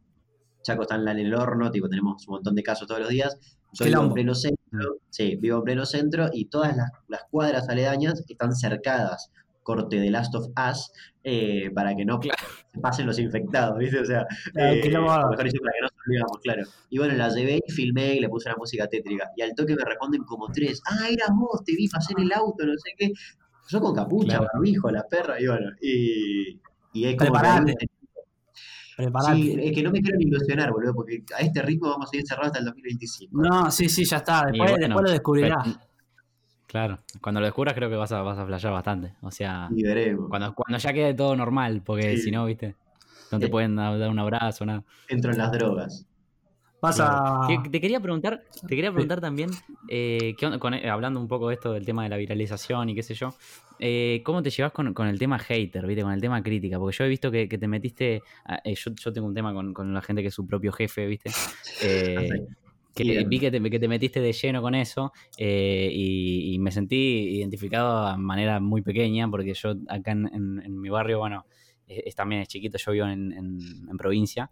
[0.62, 3.38] Chaco está en, el horno, tipo, tenemos un montón de casos todos los días.
[3.72, 7.68] Yo vivo en pleno centro, sí, vivo en pleno centro y todas las, las cuadras
[7.68, 9.30] aledañas están cercadas,
[9.68, 10.90] corte de Last of Us,
[11.22, 14.00] eh, para que no se pasen los infectados, ¿viste?
[14.00, 16.62] O sea, Claro, eh, mejor para que no nos olvidamos, claro.
[16.88, 19.30] Y bueno, la llevé y filmé y le puse una música tétrica.
[19.36, 22.32] Y al toque me responden como tres, ah, eras vos, te vi, pasé en el
[22.32, 23.12] auto, no sé qué.
[23.68, 24.48] Yo con capucha, Claro.
[24.54, 26.58] barbijo, la perra, y bueno, y,
[26.94, 27.32] y es como...
[27.32, 27.74] Preparate.
[27.78, 27.86] que-
[28.96, 29.36] Preparate.
[29.36, 32.16] Sí, es que no me quiero ni ilusionar, boludo, porque a este ritmo vamos a
[32.16, 33.40] ir cerrados hasta el 2025.
[33.42, 34.46] No, sí, sí, ya está.
[34.46, 35.58] Después, bueno, después lo descubrirás.
[35.64, 35.87] pero-
[36.68, 39.14] Claro, cuando lo descubras creo que vas a, vas a flashear bastante.
[39.22, 40.28] O sea, Y veremos.
[40.28, 42.24] cuando, cuando ya quede todo normal, porque Sí.
[42.24, 42.76] si no, viste,
[43.32, 43.48] no te Eh.
[43.48, 44.84] pueden dar un abrazo, nada.
[45.08, 46.04] Entro en las drogas.
[46.82, 47.42] Vas Claro.
[47.42, 47.62] a.
[47.70, 49.50] Te quería preguntar, te quería preguntar también,
[49.88, 52.90] eh, ¿qué onda con- eh, hablando un poco de esto del tema de la viralización
[52.90, 53.34] y qué sé yo,
[53.80, 56.02] eh, ¿cómo te llevas con, con el tema hater, ¿viste?
[56.02, 56.78] con el tema crítica?
[56.78, 59.52] Porque yo he visto que, que te metiste, a- eh, yo, yo tengo un tema
[59.54, 61.30] con, con la gente que es su propio jefe, ¿viste?
[62.90, 66.58] Eh, que vi que te, que te metiste de lleno con eso eh, y, y
[66.58, 66.96] me sentí
[67.36, 71.46] identificado a manera muy pequeña porque yo acá en, en- en mi barrio, bueno,
[71.86, 74.50] es, es también es chiquito, yo vivo en, en- en provincia,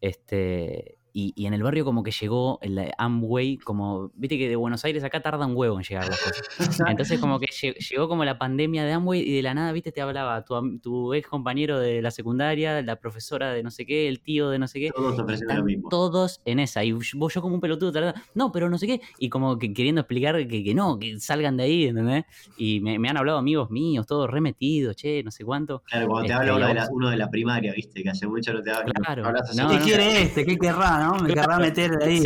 [0.00, 4.56] este, y, y en el barrio como que llegó el Amway, como, viste que de
[4.56, 6.80] Buenos Aires acá tarda un huevo en llegar las cosas.
[6.86, 9.92] Entonces como que lle- llegó como la pandemia de Amway y de la nada, viste,
[9.92, 14.08] te hablaba tu, tu ex compañero de la secundaria, la profesora de no sé qué,
[14.08, 15.88] el tío de no sé qué, Todos ofrecen lo mismo.
[15.88, 16.84] todos en esa.
[16.84, 19.00] Y vos yo como un pelotudo, tratando, no, pero no sé qué.
[19.18, 22.24] Y como que queriendo explicar que, que no, que salgan de ahí, ¿entendés?
[22.58, 25.82] Y me, me han hablado amigos míos, todos remetidos, che, no sé cuánto.
[25.86, 28.10] Claro, cuando te Este, habla uno de, la, vos- uno de la primaria, viste, que
[28.10, 28.92] hace mucho no te habla.
[28.92, 29.22] Claro.
[29.56, 29.82] No, ¿Qué no.
[29.84, 30.44] quiere este?
[30.44, 31.22] ¿Qué querrá, no?
[31.22, 32.22] Me querrá meter de ahí.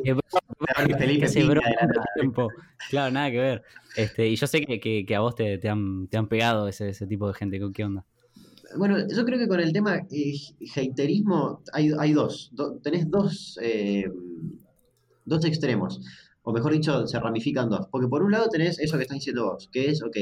[0.99, 1.43] Felipe se
[2.17, 2.49] tiempo.
[2.89, 3.63] Claro, nada que ver.
[3.97, 6.69] Este, y yo sé que, que- que a vos te, te han, te han pegado
[6.69, 7.61] ese, ese tipo de gente.
[7.75, 8.05] ¿Qué onda?
[8.77, 10.33] Bueno, yo creo que con el tema eh,
[10.77, 12.51] haterismo hay, hay dos.
[12.53, 14.05] Do- tenés dos, eh,
[15.25, 16.01] dos extremos.
[16.43, 17.87] O mejor dicho, se ramifican dos.
[17.91, 20.17] Porque por un lado tenés eso que estás diciendo vos, que es, ok,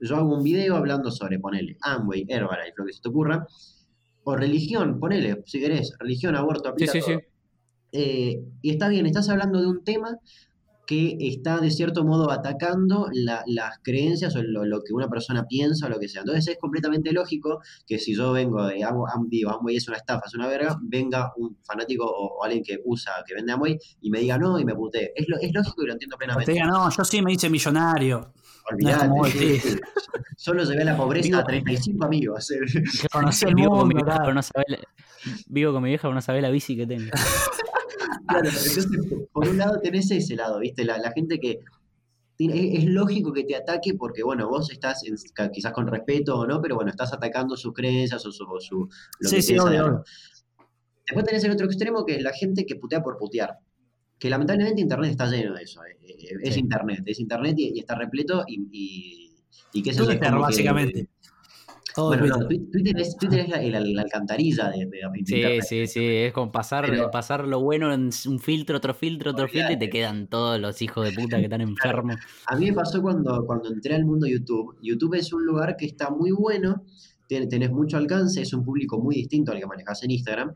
[0.00, 3.46] yo hago un video hablando sobre, ponele, Amway, Herbalife, lo que se te ocurra.
[4.24, 7.18] O religión, ponele, si querés, religión, aborto, Sí, aplica sí, todo.
[7.18, 7.24] sí.
[7.92, 10.16] Eh, y está bien, estás hablando de un tema
[10.86, 15.44] que está de cierto modo atacando la- las creencias o lo, lo que una persona
[15.46, 16.22] piensa o lo que sea.
[16.22, 18.84] Entonces es completamente lógico que si yo vengo de
[19.28, 22.78] digo, Amway es una estafa, es una verga, venga un fanático o, o alguien que
[22.84, 25.12] usa, que vende Amway y me diga no y me putee.
[25.14, 26.52] Es, lo- es lógico y lo entiendo O te plenamente.
[26.52, 28.32] diga, no, yo sí me hice millonario.
[28.72, 29.60] Olvidate, No, sí.
[30.36, 32.52] Solo llevé a la pobreza Digo- a 35 amigos.
[33.12, 34.06] Conocí el Vivo con mi mundo.
[34.06, 34.22] vieja, claro.
[34.24, 34.78] pero no sabe la,
[35.46, 37.10] vivo con mi vieja, pero no sabe la bici que tengo.
[38.30, 38.86] Claro, entonces,
[39.32, 40.84] por un lado tenés ese lado, ¿viste?
[40.84, 41.60] La, la gente que
[42.36, 45.16] tiene- es, es lógico que te ataque porque, bueno, vos estás en-
[45.52, 48.88] quizás con respeto o no, pero bueno, estás atacando sus creencias o su, o su-
[49.20, 50.04] lo Sí, que sí, obvio.
[51.06, 53.58] Después tenés el otro extremo que es la gente que putea por putear.
[54.18, 55.80] Que lamentablemente Internet está lleno de eso.
[55.84, 56.60] eh, eh, Es Sí.
[56.60, 59.36] Internet, es Internet y, y está repleto y, y,
[59.72, 61.08] y que eso es Twitter, que- básicamente.
[62.00, 62.66] Todo bueno, no, Twitter.
[62.66, 65.62] Twi- Twitter es, Twitter es la, la alcantarilla de, de Sí, Internet.
[65.68, 69.48] sí, sí, es como pasar, Pero- pasar lo bueno en un filtro, otro filtro, otro
[69.48, 71.60] filtro y te quedan todos los hijos de puta que están
[72.06, 72.16] enfermos.
[72.46, 74.76] A mí me pasó cuando, cuando entré al mundo YouTube.
[74.82, 76.84] YouTube es un lugar que está muy bueno,
[77.28, 80.54] ten- tenés mucho alcance, es un público muy distinto al que manejas en Instagram,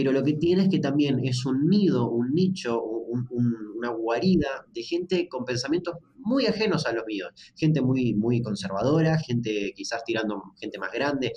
[0.00, 3.88] pero lo que tiene es que también es un nido, un nicho, un- un- una
[3.90, 7.30] guarida de gente con pensamientos muy ajenos a los míos.
[7.56, 11.32] Gente muy, muy conservadora, gente quizás tirando gente más grande.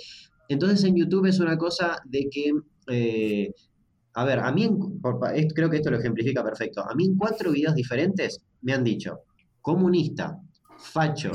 [0.47, 2.51] Entonces en YouTube es una cosa de que...
[2.87, 3.51] eh,
[4.13, 4.69] a ver, a mí,
[5.55, 6.81] creo que esto lo ejemplifica perfecto.
[6.87, 9.21] A mí en cuatro videos diferentes me han dicho
[9.61, 10.37] comunista,
[10.77, 11.31] facho,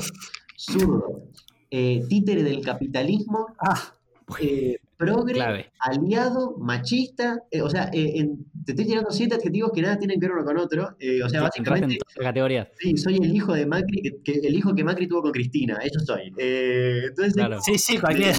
[0.55, 1.23] zurdo,
[1.71, 3.93] eh, títere del capitalismo, Ah,
[4.39, 5.71] eh, progre, Clave.
[5.79, 7.43] aliado, machista.
[7.51, 10.35] eh, o sea, eh, en- te estoy tirando siete adjetivos que nada tienen que ver
[10.35, 10.95] uno con otro.
[10.99, 12.67] eh, o sea, básicamente, categorías.
[12.79, 15.77] sí, soy el hijo de Macri, que, que- el hijo que Macri tuvo con Cristina,
[15.83, 16.33] eso soy.
[16.37, 17.59] Eh, entonces, Claro.
[17.61, 18.35] Sí, sí, cualquier.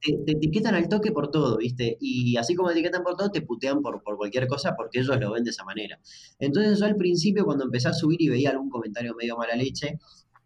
[0.00, 1.96] te, te etiquetan al toque por todo, ¿viste?
[2.00, 5.18] Y así como te etiquetan por todo, te putean por, por cualquier cosa porque ellos
[5.18, 5.98] lo ven de esa manera.
[6.38, 9.98] Entonces yo al principio cuando empecé a subir y veía algún comentario medio mala leche,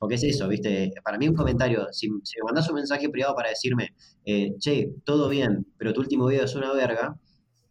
[0.02, 0.90] porque es eso, ¿viste?
[1.04, 4.90] Para mí un comentario, si, si me mandas un mensaje privado para decirme, eh, che,
[5.04, 7.14] todo bien, pero tu último video es una verga,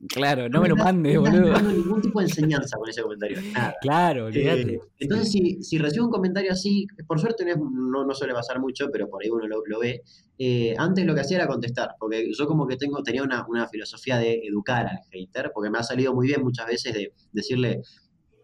[0.08, 1.52] Claro, no me lo mandes, no boludo.
[1.52, 3.74] dando ningún tipo de enseñanza con ese comentario, nada.
[3.82, 4.74] Claro, olvídate.
[4.76, 8.34] Eh, entonces, si, si recibo un comentario así, por suerte no, es- no, no suele
[8.34, 10.02] pasar mucho, pero por ahí uno lo, lo ve.
[10.40, 13.68] eh, antes lo que hacía era contestar, porque yo como que tengo, tenía una, una
[13.68, 17.82] filosofía de educar al hater, porque me ha salido muy bien muchas veces de decirle,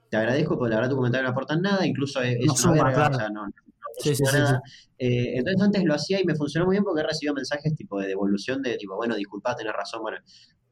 [0.10, 2.62] te agradezco, porque la verdad tu comentario no aporta nada, incluso es, es No una
[2.62, 3.15] suma, verga, claro.
[3.15, 3.67] o sea, no, no, no
[3.98, 4.62] Sí, sí, suma sí, nada.
[5.00, 8.00] Eh, entonces antes lo hacía y me funcionó muy bien porque he recibido mensajes tipo
[8.00, 10.18] de devolución de tipo, bueno, disculpa, tenés razón, bueno.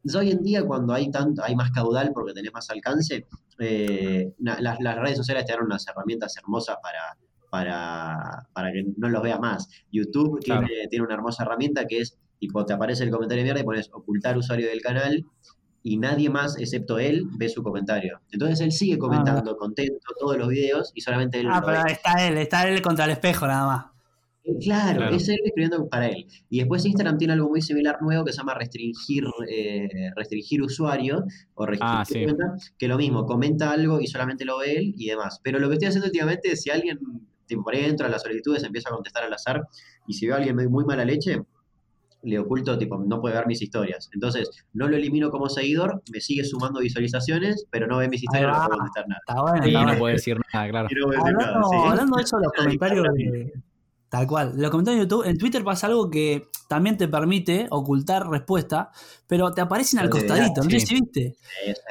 [0.04, 3.26] Entonces, hoy en día cuando hay tanto, hay más caudal porque tenés más alcance,
[3.60, 7.18] eh, na- las, las redes sociales te dan unas herramientas hermosas para,
[7.50, 9.68] para, para que no los veas más.
[9.92, 10.68] YouTube Claro.
[10.68, 13.64] tiene, tiene una hermosa herramienta que es, tipo, te aparece el comentario de mierda y
[13.64, 15.24] pones ocultar usuario del canal
[15.88, 18.20] y nadie más, excepto él, ve su comentario.
[18.32, 21.92] Entonces él sigue comentando contento todos los videos y solamente él Ah, lo pero ve.
[21.92, 23.86] está él, está él contra el espejo nada más.
[24.44, 25.16] Eh, Claro, Claro.
[25.16, 26.26] es él escribiendo para él.
[26.50, 31.24] Y después Instagram tiene algo muy similar nuevo que se llama restringir, eh, restringir usuario
[31.54, 32.24] o restringir Ah, sí.
[32.24, 32.44] cuenta,
[32.80, 35.40] que lo mismo, comenta algo y solamente lo ve él y demás.
[35.44, 36.98] Pero lo que estoy haciendo últimamente es si alguien,
[37.46, 39.62] tipo, por ahí entro a las solicitudes, empieza a contestar al azar
[40.08, 41.42] y si veo a alguien muy mala leche,
[42.26, 44.10] le oculto, tipo, no puede ver mis historias.
[44.14, 48.52] Entonces, no lo elimino como seguidor, me sigue sumando visualizaciones, pero no ve mis historias,
[48.58, 49.22] no puedo contestar nada.
[49.28, 50.88] Está bueno, Y está no puede decir nada, claro.
[50.92, 51.78] No decir nada, Hablando, sí.
[51.90, 53.54] hablando de eso, los comentarios de,
[54.08, 54.54] Tal cual.
[54.56, 58.90] Los comentarios de YouTube, en Twitter pasa algo que también te permite ocultar respuesta,
[59.28, 60.80] pero te aparecen al costadito, ¿no sí.
[60.80, 61.36] si viste?
[61.66, 61.82] Es,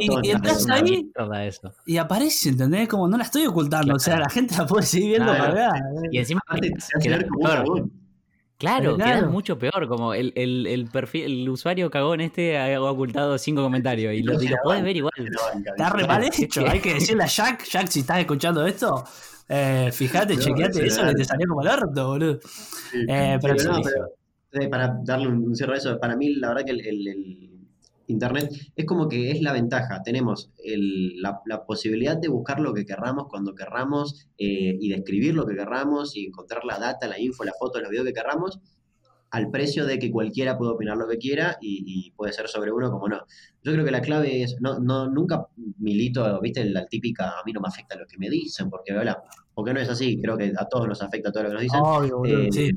[0.00, 1.10] Y- y entras ahí-.
[1.86, 2.86] Y aparece, ¿entendés?
[2.88, 5.54] Como no la estoy ocultando, o sea, la gente la puede seguir viendo Claro.
[5.54, 5.72] para.
[6.10, 7.18] Y encima Aparte, te hace queda
[8.60, 9.20] Claro, Claro.
[9.22, 9.88] queda mucho peor.
[9.88, 14.40] Como el, el, el perfil, el usuario cagón este ha ocultado cinco comentarios y lo,
[14.40, 15.12] y lo podés ver igual.
[15.64, 16.64] Está re mal hecho.
[16.68, 19.02] Hay que decirle a Jack, Jack, si estás escuchando esto,
[19.48, 22.38] eh, fíjate, No, chequeate eso que te salió como el orto, boludo.
[22.92, 22.98] Sí.
[23.08, 23.82] Eh, pero Pero no, sí.
[23.84, 24.06] pero,
[24.64, 27.08] eh, para darle un, un cierre a eso, para mí la verdad que el, el-
[27.08, 27.49] el
[28.10, 30.02] Internet es como que es la ventaja.
[30.02, 34.96] Tenemos el- la, la posibilidad de buscar lo que querramos cuando querramos eh, y de
[34.96, 38.12] escribir lo que querramos y encontrar la data, la info, la foto, los videos que
[38.12, 38.58] querramos
[39.32, 42.72] al precio de que cualquiera puede opinar lo que quiera y, y puede ser sobre
[42.72, 43.18] uno como no.
[43.62, 45.46] Yo creo que la clave es, no, no, nunca
[45.78, 49.22] milito, viste, la típica, a mí no me afecta lo que me dicen, porque, hola,
[49.54, 51.80] porque no es así, creo que a todos nos afecta todo lo que nos dicen.
[51.80, 52.70] Obvio, boludo, Eh, sí.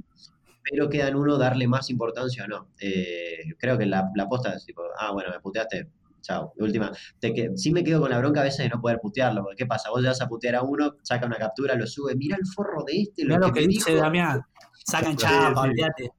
[0.70, 2.70] Pero queda en uno darle más importancia o no.
[2.80, 5.90] Eh, creo que la, la posta es tipo, ah, bueno, me puteaste,
[6.22, 6.54] chao.
[6.56, 9.00] De última, te que, sí me quedo con la bronca a veces de no poder
[9.02, 9.90] putearlo, porque ¿qué pasa?
[9.90, 12.84] Vos le vas a putear a uno, saca una captura, lo sube, mira el forro
[12.86, 14.42] de este, lo, que me dice Damián.
[14.86, 16.10] Sacan chapa, olvídate.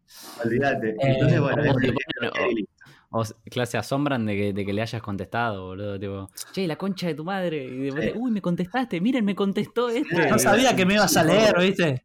[0.42, 0.88] olvídate.
[0.90, 2.68] Eh, Entonces, bueno, es que el-
[3.16, 6.00] O claro, se asombran de que, de que le hayas contestado, boludo.
[6.00, 7.64] Tipo, che, la concha de tu madre.
[7.64, 8.18] Y de repente, Sí.
[8.20, 10.28] uy, me contestaste, miren, me contestó este.
[10.28, 12.04] No sabía que me ibas a leer, ¿viste?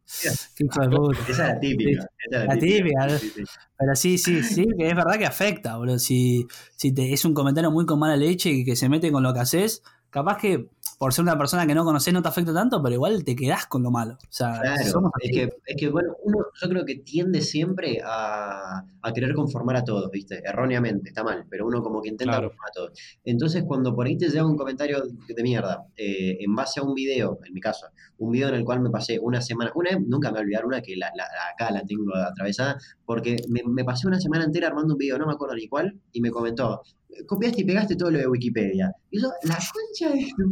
[0.55, 1.19] Qué hijo de puta.
[1.27, 2.05] Esa es la típica.
[2.27, 3.17] esa es La típica, ¿no?
[3.17, 3.43] Sí, sí.
[3.77, 5.97] Pero sí, sí, sí, que es verdad que afecta, boludo.
[5.97, 6.45] Si,
[6.75, 9.33] si te, es un comentario muy con mala leche y que se mete con lo
[9.33, 10.67] que haces, capaz que
[10.99, 13.65] por ser una persona que no conoces no te afecta tanto, pero igual te quedás
[13.67, 14.15] con lo malo.
[14.15, 18.01] O sea, Claro, somos es que, es que bueno, uno yo creo que tiende siempre
[18.05, 20.41] a, a querer conformar a todos, ¿viste?
[20.45, 22.49] Erróneamente, está mal, pero uno como que intenta Claro.
[22.49, 22.99] conformar a todos.
[23.23, 26.93] Entonces, cuando por ahí te llega un comentario de mierda, eh, en base a un
[26.93, 30.29] video, en mi caso, un video en el cual me pasé una semana, una nunca
[30.29, 33.85] me voy a olvidar una que la, la- acá la tengo atravesada, porque me, me
[33.85, 36.81] pasé una semana entera armando un video, no me acuerdo ni cuál, y me comentó,
[37.27, 38.91] copiaste y pegaste todo lo de Wikipedia.
[39.11, 40.51] Y yo, la concha de tu-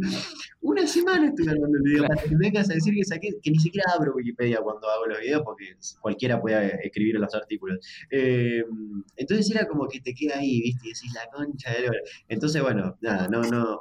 [0.60, 3.50] Una semana estuve armando el video para que me vengas a decir que saqué, que
[3.50, 7.78] ni siquiera abro Wikipedia cuando hago los videos porque cualquiera puede escribir los artículos.
[8.10, 8.62] Eh,
[9.16, 10.88] entonces era como que te queda ahí, ¿viste?
[10.88, 11.90] Y decís la concha de.
[12.28, 13.78] Entonces, bueno, nada, no, no,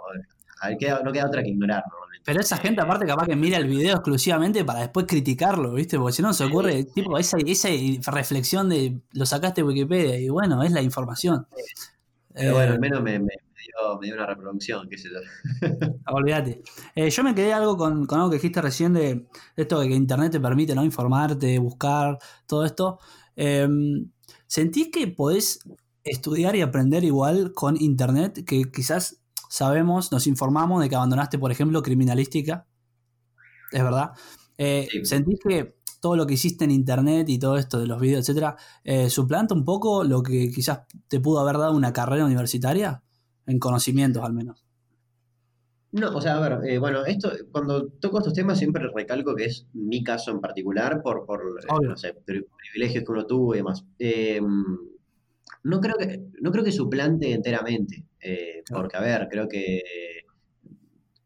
[0.79, 2.23] queda- no queda otra que ignorar normalmente.
[2.25, 5.97] Pero esa gente, aparte, capaz que mira el video exclusivamente para después criticarlo, ¿viste?
[5.97, 7.69] Porque si no se ocurre, tipo, esa, esa
[8.11, 11.47] reflexión de lo sacaste de Wikipedia y bueno, es la información.
[12.37, 15.19] Pero Eh, bueno, al menos me, dio, me dio una reproducción, qué sé yo.
[16.13, 16.61] Olvídate.
[16.95, 19.27] Eh, yo me quedé algo con, con algo que dijiste recién de, de
[19.63, 20.83] esto de que Internet te permite ¿no?
[20.85, 22.99] informarte, buscar, todo esto.
[23.35, 23.67] Eh,
[24.45, 25.59] ¿Sentís que podés
[26.03, 28.45] estudiar y aprender igual con Internet?
[28.45, 32.67] Que quizás sabemos, nos informamos de que abandonaste, por ejemplo, criminalística.
[33.71, 34.11] Es verdad.
[34.57, 35.05] Eh, Sí.
[35.05, 38.55] ¿Sentís que todo lo que hiciste en internet y todo esto de los videos, etcétera,
[38.83, 43.03] eh, suplanta un poco lo que quizás te pudo haber dado una carrera universitaria?
[43.45, 44.67] En conocimientos al menos.
[45.93, 49.45] No, o sea, a ver, eh, bueno, esto, cuando toco estos temas siempre recalco que
[49.45, 53.59] es mi caso en particular por, por eh, no sé, privilegios que uno tuvo y
[53.59, 53.85] demás.
[53.97, 54.41] Eh,
[55.63, 58.05] no creo que, no creo que suplante enteramente,
[58.69, 59.81] porque a ver, creo que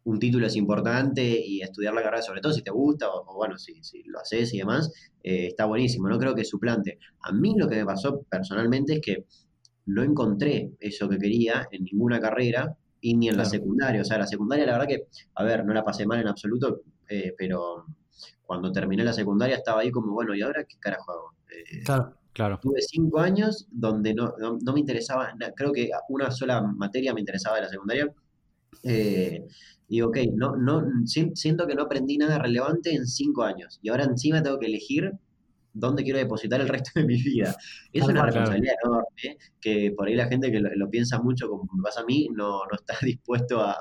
[0.04, 3.58] un título es importante y estudiar la carrera, sobre todo si te gusta o, bueno,
[3.58, 6.10] si, si, lo haces y demás, está buenísimo.
[6.10, 6.98] No creo que suplante.
[7.22, 9.26] A mí lo que me pasó personalmente es que
[9.86, 14.02] no encontré eso que quería en ninguna carrera y ni en la secundaria.
[14.02, 16.84] O sea, la secundaria, la verdad que, a ver, no la pasé mal en absoluto,
[17.10, 17.86] eh, pero
[18.44, 21.34] cuando terminé la secundaria estaba ahí como, bueno, ¿y ahora qué carajo hago?
[21.50, 22.60] Eh, claro, claro.
[22.62, 27.56] Tuve cinco años donde no, no, me interesaba, creo que una sola materia me interesaba
[27.58, 28.14] de la secundaria.
[28.84, 29.46] Eh,
[29.88, 33.80] y ok, no, no, siento que no aprendí nada relevante en cinco años.
[33.82, 35.12] Y ahora encima tengo que elegir
[35.74, 37.56] dónde quiero depositar el resto de mi vida.
[37.94, 41.84] Es una responsabilidad enorme que por ahí la gente que lo, piensa mucho, como me
[41.84, 43.76] pasa a mí, no, no está dispuesto a,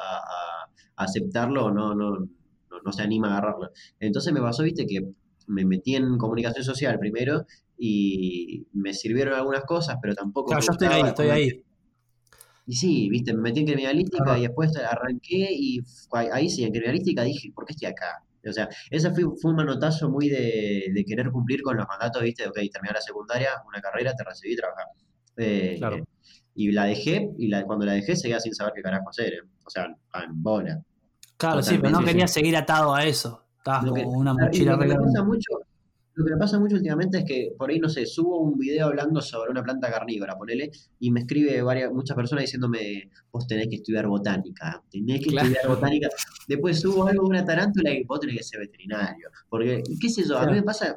[0.96, 3.70] aceptarlo o no, no, no, se anima a agarrarlo.
[3.98, 5.00] Entonces me pasó, viste, que
[5.46, 7.46] me metí en comunicación social primero
[7.78, 10.48] y me sirvieron algunas cosas, pero tampoco...
[10.50, 11.64] Claro, yo estoy ahí, estoy ahí.
[12.66, 15.80] Y sí, viste, me metí en criminalística y después arranqué y
[16.32, 18.22] ahí sí, en criminalística dije, ¿por qué estoy acá?
[18.48, 22.46] O sea, ese fue, fue un manotazo muy de, querer cumplir con los mandatos, ¿viste?
[22.48, 24.86] Ok, terminar la secundaria, una carrera, te recibí y trabajar.
[25.36, 26.04] Eh, claro.
[26.54, 29.32] y la dejé, y la, cuando la dejé seguía sin saber qué carajo hacer.
[29.32, 29.40] ¿eh?
[29.64, 30.82] O sea, en bola.
[31.36, 33.44] Claro, sí, pero no quería seguir atado a eso.
[33.58, 35.60] Estabas como una mochila lo que, pasa mucho,
[36.20, 38.88] lo que me pasa mucho últimamente es que por ahí, no sé, subo un video
[38.88, 43.68] hablando sobre una planta carnívora, ponele, y me escribe varias, muchas personas diciéndome, vos tenés
[43.68, 46.08] que estudiar botánica, tenés que estudiar botánica.
[46.46, 49.30] Después subo algo de una tarántula y vos tenés que ser veterinario.
[49.48, 50.94] Porque, qué sé yo, a mí me pasa,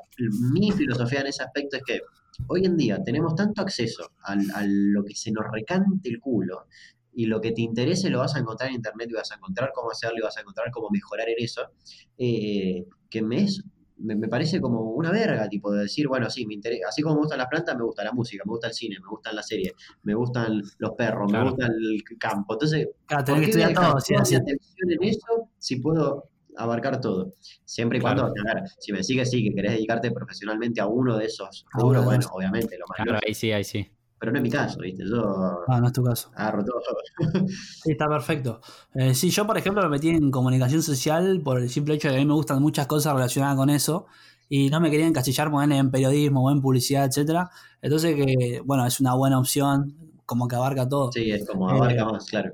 [0.52, 2.02] mi filosofía en ese aspecto es que
[2.48, 6.68] hoy en día tenemos tanto acceso a, lo que se nos recante el culo,
[7.16, 9.72] y lo que te interese lo vas a encontrar en internet y vas a encontrar
[9.74, 11.62] cómo hacerlo y vas a encontrar cómo mejorar en eso,
[12.18, 13.64] eh, que me es
[14.04, 17.22] me, parece como una verga, tipo, de decir, bueno, sí, me interesa, así como me
[17.22, 19.74] gustan las plantas, me gusta la música, me gusta el cine, me gustan las series,
[20.04, 22.54] me gustan los perros, me gusta el campo.
[22.54, 27.34] Entonces, claro, tenés que estudiar todo, sí, atención en eso si puedo abarcar todo.
[27.66, 28.32] Siempre y cuando,
[28.80, 32.78] si me sigues, sí, que querés dedicarte profesionalmente a uno de esos rubros, bueno, obviamente,
[32.78, 33.90] lo más Claro, ahí sí, ahí sí
[34.24, 35.04] pero no es mi caso, ¿viste?
[35.06, 35.66] Yo.
[35.68, 36.32] Ah, no es tu caso.
[36.34, 36.80] Agarro todo.
[37.50, 38.62] sí, está perfecto.
[38.94, 42.14] Eh, sí, yo, por ejemplo, me metí en comunicación social por el simple hecho de
[42.14, 44.06] que a mí me gustan muchas cosas relacionadas con eso
[44.48, 47.50] y no me quería encasillar en periodismo o en publicidad, etcétera.
[47.82, 49.94] Entonces, que, bueno, es una buena opción,
[50.26, 51.12] como que abarca todo.
[51.12, 52.54] Sí, es como abarca eh, más, claro.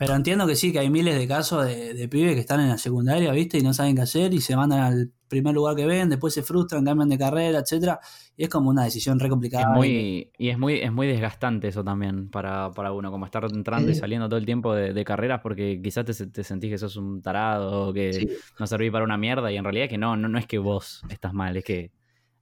[0.00, 2.70] Pero entiendo que sí, que hay miles de casos de, de, pibes que están en
[2.70, 3.58] la secundaria, ¿viste?
[3.58, 6.42] Y no saben qué hacer y se mandan al primer lugar que ven, después se
[6.42, 8.00] frustran, cambian de carrera, etcétera.
[8.34, 9.64] Y es como una decisión re complicada.
[9.64, 13.44] Es muy, y es muy, es muy desgastante eso también para, para uno, como estar
[13.44, 16.96] entrando y saliendo todo el tiempo de, carreras porque quizás te, te, sentís que sos
[16.96, 20.38] un tarado, que no serví para una mierda, y en realidad que no, no, no
[20.38, 21.92] es que vos estás mal, es que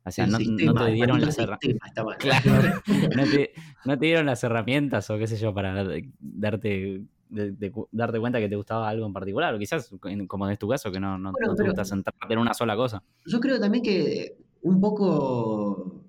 [0.04, 1.92] o sea, no, no, te dieron las herramientas.
[2.18, 2.80] Claro,
[3.16, 3.52] no, te,
[3.84, 5.84] no te dieron las herramientas o qué sé yo para
[6.20, 9.90] darte de, darte cuenta que te gustaba algo en particular, o quizás,
[10.26, 13.02] como en tu caso, que no, no, te gusta centrarte en una sola cosa.
[13.26, 16.04] Yo creo también que un poco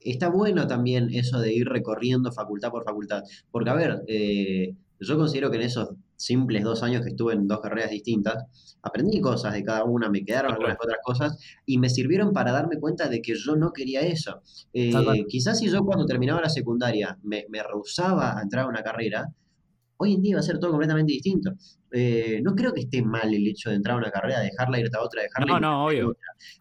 [0.00, 5.16] está bueno también eso de ir recorriendo facultad por facultad, porque a ver, eh, yo
[5.16, 9.54] considero que en esos simples dos años que estuve en dos carreras distintas, aprendí cosas
[9.54, 13.22] de cada una, me quedaron algunas otras cosas y me sirvieron para darme cuenta de
[13.22, 14.42] que yo no quería eso.
[14.74, 14.92] Eh,
[15.28, 19.28] quizás si yo cuando terminaba la secundaria me, me rehusaba a entrar a una carrera,
[20.02, 21.52] Hoy en día va a ser todo completamente distinto.
[21.92, 24.96] Eh, no creo que esté mal el hecho de entrar a una carrera, dejarla, irte
[24.96, 25.52] a otra, dejarla.
[25.52, 26.16] No, no, obvio.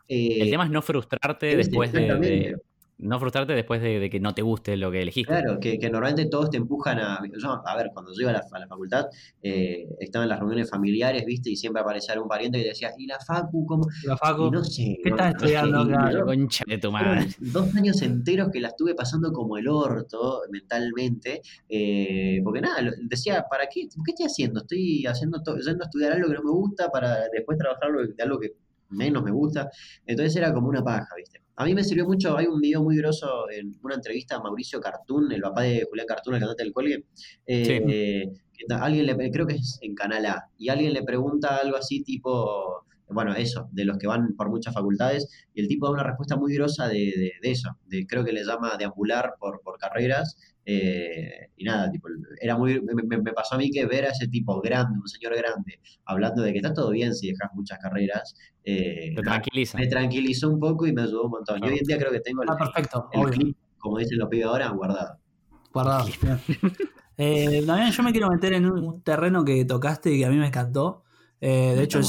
[0.08, 2.58] el eh, tema es no frustrarte después de,
[3.00, 5.32] no frustrarte después de, que no te guste lo que elegiste.
[5.32, 7.16] Claro, que, normalmente todos te empujan a.
[7.16, 9.06] a ver, cuando yo iba a la, facultad,
[9.42, 11.50] eh, estaba en las reuniones familiares, ¿viste?
[11.50, 13.66] Y siempre aparecía algún pariente que decía, ¿y la Facu?
[13.66, 13.88] ¿Cómo?
[14.06, 14.52] La Facu.
[14.52, 14.98] no sé.
[15.02, 17.28] ¿Qué estás estudiando, Concha de tu madre.
[17.40, 21.42] Dos años enteros que la estuve pasando como el orto mentalmente.
[21.70, 23.88] Eh, porque nada, decía, ¿para qué?
[23.88, 24.62] ¿Qué estoy haciendo?
[24.62, 28.40] Estoy haciendo yendo a estudiar algo que no me gusta para después trabajar de algo
[28.40, 28.54] que
[28.90, 29.70] menos me gusta.
[30.06, 31.42] Entonces era como una paja, ¿viste?
[31.56, 34.80] A mí me sirvió mucho, hay un video muy grosso en una entrevista a Mauricio
[34.80, 37.04] Cartún, el papá de Julián Cartún, el cantante del cuelgue.
[37.46, 38.32] Eh,
[38.70, 42.86] alguien le, creo que es en Canal A, y alguien le pregunta algo así tipo,
[43.10, 46.38] bueno, eso, de los que van por muchas facultades, y el tipo da una respuesta
[46.38, 50.38] muy grosa de, de, eso, de, creo que le llama deambular por, por carreras,
[50.72, 52.08] eh, y nada, tipo,
[52.40, 55.80] era muy, me, pasó a mí que ver a ese tipo grande, un señor grande,
[56.06, 59.80] hablando de que está todo bien si dejas muchas carreras, eh, tranquiliza.
[59.80, 61.60] me tranquilizó un poco y me ayudó un montón.
[61.60, 64.46] Yo hoy en día creo que tengo el, ah, perfecto, clip, como dicen los pibes
[64.46, 65.18] ahora, guardado.
[65.74, 66.08] Guardado.
[67.18, 70.38] eh, también yo me quiero meter en un terreno que tocaste y que a mí
[70.38, 71.04] me encantó.
[71.42, 72.00] Eh, de hecho,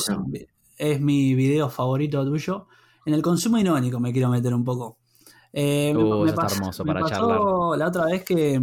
[0.77, 2.67] es, mi video favorito tuyo.
[3.07, 5.00] En el consumo irónico me quiero meter un poco.
[5.53, 7.41] Eh, uh, me, pasó, hermoso para charlar.
[7.77, 8.61] La otra vez que,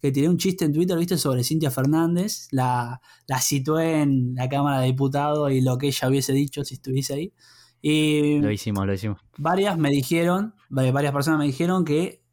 [0.00, 2.48] que, tiré un chiste en Twitter, viste, sobre Cintia Fernández.
[2.50, 6.74] La, la situé en la Cámara de Diputados y lo que ella hubiese dicho si
[6.74, 7.32] estuviese ahí.
[7.80, 9.20] Y lo hicimos, lo hicimos.
[9.36, 12.23] Varias me dijeron, varias personas me dijeron que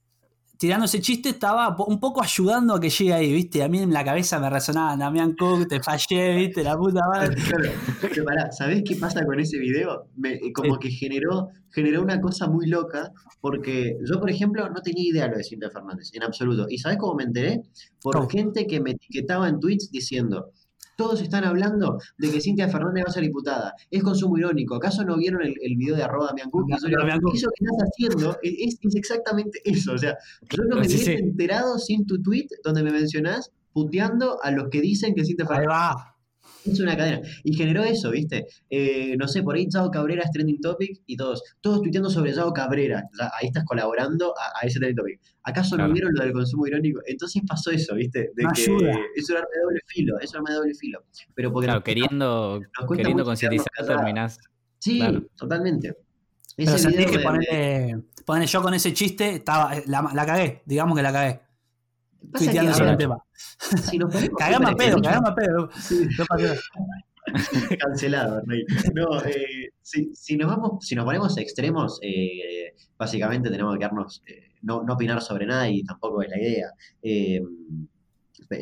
[0.62, 3.64] tirando ese chiste estaba un poco ayudando a que llegue ahí, ¿viste?
[3.64, 6.64] A mí en la cabeza me resonaba Damián Cook, te fallé, ¿viste?
[6.64, 7.36] La puta madre.
[8.14, 10.05] Claro, ¿sabés qué pasa con ese video?
[10.53, 15.28] como que generó, generó una cosa muy loca, porque yo, por ejemplo, no tenía idea
[15.28, 16.68] lo de Cintia Fernández, en absoluto.
[16.70, 17.64] ¿Y sabés cómo me enteré?
[17.99, 20.51] Por gente que me etiquetaba en tweets diciendo,
[21.02, 23.74] todos están hablando de que Cintia Fernández va a ser diputada.
[23.89, 24.76] Es consumo irónico.
[24.76, 26.49] ¿Acaso no vieron el, video de arroba Damián?
[26.70, 29.93] Eso, que estás haciendo es, exactamente eso.
[29.93, 30.16] O sea,
[30.47, 34.80] yo no me hubiese enterado sin tu tweet donde me mencionás puteando a los que
[34.80, 35.70] dicen que Cintia Fernández.
[35.72, 36.11] Ahí va.
[36.66, 37.22] Es una cadena.
[37.43, 38.45] Y generó eso, ¿viste?
[38.70, 42.34] Eh, no sé, por ahí Yao Cabrera es trending topic y todos, todos tuiteando sobre
[42.34, 43.03] Yao Cabrera.
[43.39, 45.20] ahí estás colaborando a, ese trending topic.
[45.43, 47.01] ¿Acaso no vieron lo del consumo irónico?
[47.05, 48.32] Entonces pasó eso, ¿viste?
[48.36, 51.03] De que es un arma de doble filo, es un arma de doble filo.
[51.34, 52.62] Pero porque claro, queriendo,
[52.95, 54.38] queriendo concientizar terminás.
[54.80, 55.01] Sí,
[55.36, 55.95] totalmente.
[56.55, 61.12] Pero sentí que ponerle, yo con ese chiste, estaba, la, la cagué, digamos que la
[61.12, 61.39] cagué.
[62.34, 63.17] Tuiteando sobre el tema.
[63.57, 63.97] Si
[64.38, 65.69] cagamos a pedo, cagamos a pedo.
[67.80, 68.65] Cancelado, Rey.
[68.93, 74.24] No, eh, si, si, nos vamos, si nos ponemos extremos, eh, básicamente tenemos que quedarnos,
[74.26, 76.72] eh, no, no, opinar sobre nada y tampoco es la idea.
[77.01, 77.41] Eh,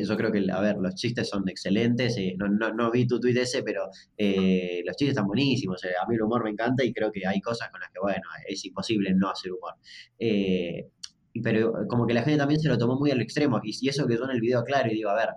[0.06, 2.16] yo creo que, a ver, los chistes son excelentes.
[2.36, 5.82] no, no, no, vi tu tweet ese, pero los chistes están buenísimos.
[5.84, 8.22] a mí el humor me encanta y creo que hay cosas con las que, bueno,
[8.46, 9.74] es imposible no hacer humor
[11.42, 13.60] pero como que la gente también se lo tomó muy al extremo.
[13.62, 15.28] Y, si eso que yo en el video claro y digo, a ver,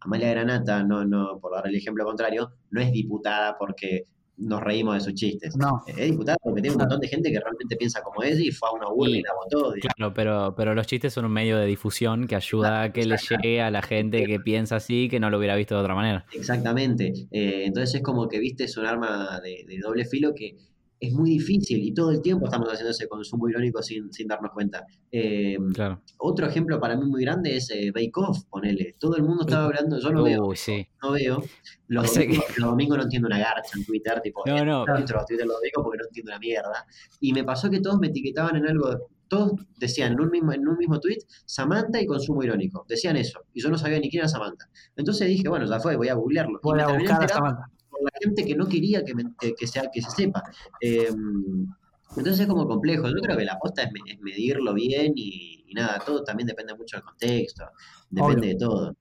[0.00, 4.94] Amalia Granata, no, no, por dar el ejemplo contrario, no es diputada porque nos reímos
[4.94, 5.54] de sus chistes.
[5.56, 5.82] No.
[5.86, 8.70] Es diputada porque tiene un montón de gente que realmente piensa como es y fue
[8.70, 9.74] a una burla y, la votó.
[9.96, 13.16] Claro, pero, pero los chistes son un medio de difusión que ayuda a que le
[13.16, 16.24] llegue a la gente que piensa así que no lo hubiera visto de otra manera.
[16.32, 17.12] Exactamente.
[17.30, 20.56] Eh, entonces es como que viste, es un arma de doble filo que
[21.00, 24.52] es muy difícil y todo el tiempo estamos haciendo ese consumo irónico sin, sin darnos
[24.52, 24.84] cuenta.
[25.10, 25.56] Eh,
[26.18, 28.96] otro ejemplo para mí muy grande es eh, Bake Off, ponele.
[28.98, 30.52] Todo el mundo estaba hablando, yo no veo.
[31.02, 31.42] No veo.
[31.88, 32.14] Los
[32.58, 34.84] domingos, no entiendo una garcha en Twitter, tipo, no, no.
[34.84, 36.86] Twitter lo digo porque no entiendo una mierda.
[37.18, 40.68] Y me pasó que todos me etiquetaban en algo, todos decían en un mismo, en
[40.68, 42.84] un mismo tweet, Samantha y consumo irónico.
[42.86, 43.40] Decían eso.
[43.54, 44.68] Y yo no sabía ni quién era Samantha.
[44.94, 46.60] Entonces dije, bueno, ya fue, voy a googlearlo.
[46.62, 47.70] Voy a buscar a Samantha
[48.02, 49.14] la gente que no quería que,
[49.54, 50.42] que, sea, que se sepa.
[50.80, 51.66] Em,
[52.16, 53.08] entonces es como complejo.
[53.08, 57.04] Yo creo que la aposta es, medirlo bien y, nada, todo también depende mucho del
[57.04, 57.64] contexto,
[58.10, 58.96] depende de todo.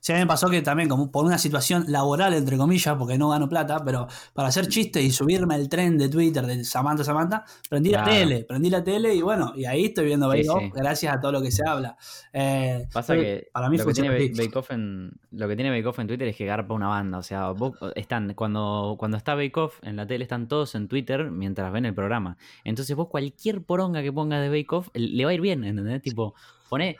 [0.00, 3.18] Sí, a mí me pasó que también, como por una situación laboral, entre comillas, porque
[3.18, 7.04] no gano plata, pero para hacer chistes y subirme el tren de Twitter de Samantha
[7.04, 10.62] Samantha, prendí la tele, prendí la tele y bueno, y ahí estoy viendo Bake Off,
[10.74, 11.96] gracias a todo lo que se habla.
[12.32, 15.86] Eh, Pasa que para mí lo, que tiene Bake Off en, lo que tiene Bake
[15.86, 17.18] Off en Twitter es que garpa una banda.
[17.18, 17.52] O sea,
[17.94, 21.84] están, cuando, cuando está Bake Off en la tele, están todos en Twitter mientras ven
[21.84, 22.36] el programa.
[22.64, 26.00] Entonces, vos cualquier poronga que ponga de Bake Off le va a ir bien, ¿entendés?
[26.02, 26.34] Tipo,
[26.68, 26.96] pone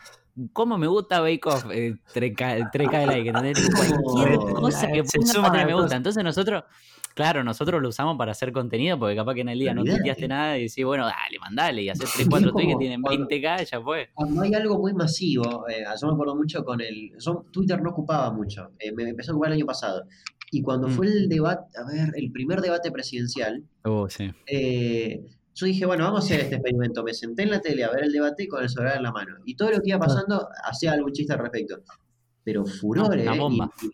[0.52, 1.66] ¿Cómo me gusta Bake Off?
[1.72, 3.70] Eh, 3K, de like, ¿entendés?
[3.74, 5.02] Cualquier cosa que
[5.34, 5.96] ponga me gusta.
[5.96, 6.64] Entonces nosotros,
[7.14, 10.28] claro, nosotros lo usamos para hacer contenido, porque capaz que en el día no tuiteaste
[10.28, 13.80] nada y decís, bueno, dale, mandale, y hacer 3, 4 tweets que tienen 20k, ya
[13.80, 14.10] fue.
[14.14, 17.12] Cuando hay algo muy masivo, eh, yo me acuerdo mucho con el.
[17.50, 20.04] Twitter no ocupaba mucho, eh, me empezó a ocupar el año pasado.
[20.52, 20.90] Y cuando mm.
[20.90, 24.32] fue el debate, a ver, el primer debate presidencial, oh, sí.
[24.46, 25.20] eh,
[25.54, 27.02] yo dije, bueno, vamos a hacer este experimento.
[27.02, 29.36] Me senté en la tele a ver el debate con el celular en la mano.
[29.44, 31.82] Y todo lo que iba pasando hacía algún chiste al respecto.
[32.42, 33.26] Pero furor, ¿eh?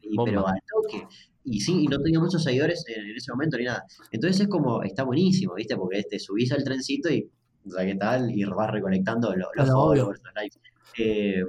[0.02, 1.06] Y, pero al toque.
[1.44, 3.84] Y sí, y no tenía muchos seguidores en, ese momento ni nada.
[4.10, 5.76] Entonces es como, está buenísimo, ¿viste?
[5.76, 7.28] Porque este, subís al trencito y,
[7.66, 8.30] o sea, ¿qué tal?
[8.30, 10.58] Y vas recolectando los, los followers, los likes.
[10.98, 11.42] Eh,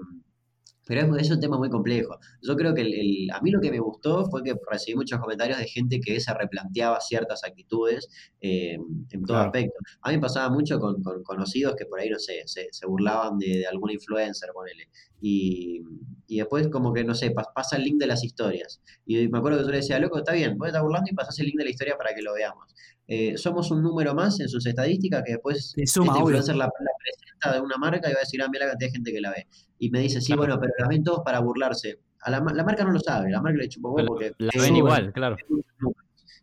[0.88, 2.18] pero es, un tema muy complejo.
[2.42, 5.58] Yo creo que el, a mí lo que me gustó fue que recibí muchos comentarios
[5.60, 8.08] de gente que se replanteaba ciertas actitudes
[8.42, 8.78] eh,
[9.12, 9.78] en todo aspecto.
[10.02, 13.66] A mí me pasaba mucho con, conocidos que por ahí, no sé, se, burlaban de,
[13.68, 14.90] algún influencer, ponele.
[15.22, 15.82] Y,
[16.28, 18.82] y después como que, no sé, pas- pasa el link de las historias.
[19.06, 21.38] Y me acuerdo que yo le decía, loco, está bien, vos estás burlando y pasás
[21.40, 22.74] el link de la historia para que lo veamos.
[23.08, 26.66] Eh, somos un número más en sus estadísticas que después Sí, suma, este influencer la,
[26.66, 29.12] la presenta de una marca y va a decir, ah, mira la cantidad de gente
[29.14, 29.48] que la ve.
[29.80, 30.42] Y me dice, sí, Claro.
[30.42, 32.00] bueno, pero las ven todos para burlarse.
[32.22, 34.50] A la, ma- la marca no lo sabe, la marca le chupa huevo porque la
[34.56, 34.78] ven sube.
[34.80, 35.38] igual, claro.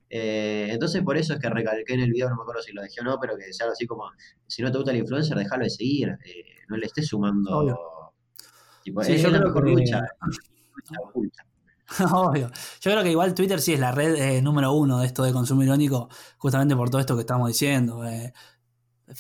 [0.09, 2.81] eh, entonces por eso es que recalqué en el video, no me acuerdo si lo
[2.83, 4.05] dejé o no, pero que algo así como,
[4.47, 8.12] si no te gusta el influencer, déjalo de seguir, eh, no le estés sumando.
[8.85, 10.01] Tipo, Sí, es yo la creo mejor que- lucha,
[10.77, 11.45] lucha oculta.
[12.12, 12.51] Obvio.
[12.80, 15.32] Yo creo que igual Twitter sí es la red eh, número uno de esto de
[15.32, 16.09] consumo irónico,
[16.39, 18.05] justamente por todo esto que estamos diciendo.
[18.07, 18.32] eh.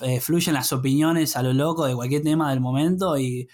[0.00, 3.48] Eh, fluyen las opiniones a lo loco de cualquier tema del momento y,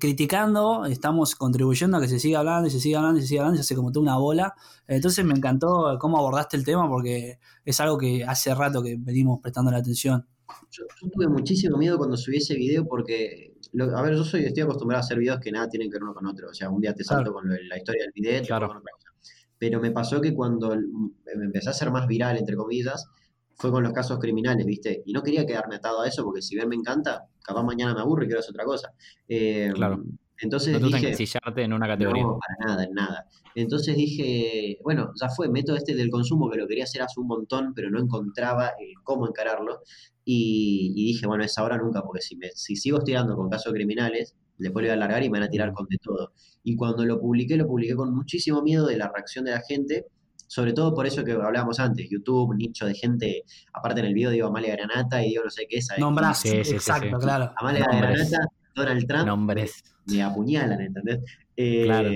[0.00, 3.42] criticando, estamos contribuyendo a que se siga hablando y se siga hablando y se siga
[3.42, 4.54] hablando y se hace como toda una bola.
[4.88, 9.38] Entonces me encantó cómo abordaste el tema porque es algo que hace rato que venimos
[9.40, 10.26] prestando la atención.
[10.70, 14.44] Yo, yo tuve muchísimo miedo cuando subí ese video porque, lo- a ver, yo soy,
[14.44, 16.48] estoy acostumbrado a hacer videos que nada tienen que ver uno con otro.
[16.50, 18.68] O sea, un día te salto con la historia del video, Claro.
[18.68, 19.10] con otra cosa.
[19.58, 23.06] Pero me pasó que cuando me empecé a hacer más viral, entre comillas,
[23.54, 25.02] fue con los casos criminales, ¿viste?
[25.06, 28.00] Y no quería quedarme atado a eso porque si bien me encanta, capaz mañana me
[28.00, 28.92] aburre y quiero hacer otra cosa.
[29.28, 30.02] Eh, Claro.
[30.40, 32.22] Entonces No te gusta dije, encasillarte en una categoría.
[32.22, 33.26] no, para nada, en nada.
[33.54, 37.26] Entonces dije, bueno, ya fue, método este del consumo que lo quería hacer hace un
[37.26, 39.80] montón, pero no encontraba eh, cómo encararlo.
[40.24, 43.72] Y, y dije, bueno, es ahora nunca, porque si, me, si sigo tirando con casos
[43.72, 46.32] criminales, después lo voy a alargar y me van a tirar con de todo.
[46.64, 50.06] Y cuando lo publiqué, lo publiqué con muchísimo miedo de la reacción de la gente,
[50.48, 54.30] sobre todo por eso que hablábamos antes, YouTube, nicho de gente, aparte en el video
[54.30, 56.00] digo Amalia Granata y digo no sé qué, ¿sabes?
[56.00, 57.24] Nombrás, Sí, sí, sí, exacto, sí.
[57.24, 57.52] claro.
[57.56, 58.30] Amalia Nombres.
[58.30, 59.82] Granata, Donald Trump, Nombres.
[60.06, 61.20] Me apuñalan, ¿entendés?
[61.56, 62.10] Eh, Claro.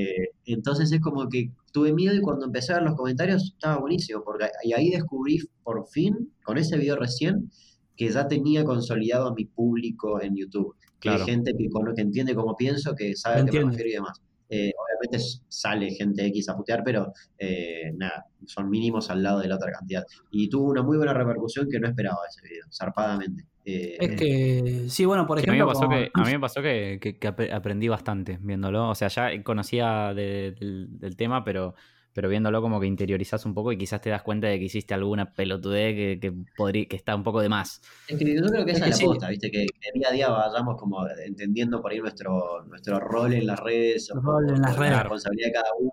[0.44, 4.22] Entonces es como que tuve miedo y cuando empecé a ver los comentarios estaba buenísimo,
[4.24, 7.50] porque y ahí descubrí por fin, con ese video recién,
[7.96, 10.74] que ya tenía consolidado a mi público en YouTube.
[10.98, 13.92] Que hay gente que, que entiende cómo pienso, que sabe a qué me refiero y
[13.94, 14.20] demás.
[14.50, 19.48] Eh, obviamente sale gente X a putear, pero eh, nada, son mínimos al lado de
[19.48, 20.04] la otra cantidad.
[20.30, 23.44] Y tuvo una muy buena repercusión que no esperaba ese video, zarpadamente.
[23.64, 26.24] Eh, Es que, sí, bueno, por Sí, a, mí me ejemplo, pasó con- que, a
[26.24, 28.88] mí me pasó que, que- que ap- aprendí bastante viéndolo.
[28.90, 31.74] O sea, ya conocía de- del, del tema, pero,
[32.12, 34.94] pero viéndolo como que interiorizás un poco y quizás te das cuenta de que hiciste
[34.94, 37.80] alguna pelotudez que, que, podría, que está un poco de más.
[38.08, 39.04] Es que yo creo que Es esa que es la sí.
[39.06, 39.50] posta, ¿viste?
[39.50, 43.60] Que, que día a día vayamos como entendiendo por ahí nuestro, nuestro rol en las
[43.60, 44.98] redes, El rol en las la redes.
[44.98, 45.92] responsabilidad de cada uno,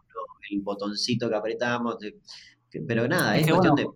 [0.52, 2.00] el botoncito que apretamos.
[2.00, 2.16] de-
[2.70, 3.92] que- pero nada, Es es, que cuestión bueno.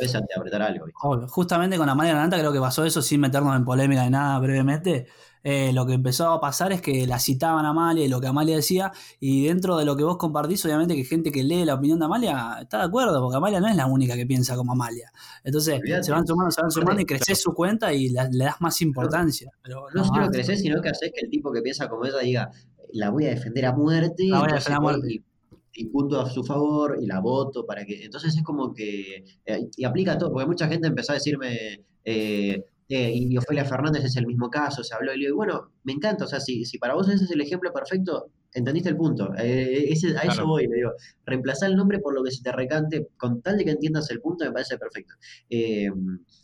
[0.00, 0.86] de antes de apretar algo.
[0.86, 1.26] ¿viste?
[1.28, 5.06] Justamente con Amalia Granata creo que pasó eso sin meternos en polémica de nada brevemente.
[5.46, 8.26] Eh, lo que empezó a pasar es que la citaban a Amalia y lo que
[8.26, 8.90] Amalia decía,
[9.20, 12.06] y dentro de lo que vos compartís, obviamente que gente que lee la opinión de
[12.06, 15.12] Amalia está de acuerdo, porque Amalia no es la única que piensa como Amalia.
[15.44, 16.02] Entonces Olvídate.
[16.04, 18.80] se van sumando, se van sumando y creces su cuenta y la- le das más
[18.80, 19.50] importancia.
[19.62, 22.18] Pero No no solo creces, sino que haces que el tipo que piensa como ella
[22.20, 22.50] diga,
[22.94, 25.14] la voy a defender a muerte, La voy a entonces defender a voy muerte.
[25.14, 28.02] y, y punto a su favor y la voto para que.
[28.02, 29.24] Entonces es como que.
[29.44, 31.84] eh, y aplica todo, porque mucha gente empezó a decirme.
[32.06, 35.72] eh, eh, y Ofelia Fernández es el mismo caso, se habló y le digo, bueno,
[35.84, 38.96] me encanta, o sea, si, si para vos ese es el ejemplo perfecto, entendiste el
[38.96, 39.32] punto.
[39.36, 40.92] Eh, ese- a eso voy, le digo,
[41.26, 44.20] reemplazar el nombre por lo que se te recante, con tal de que entiendas el
[44.20, 45.14] punto, me parece perfecto.
[45.50, 45.88] Eh,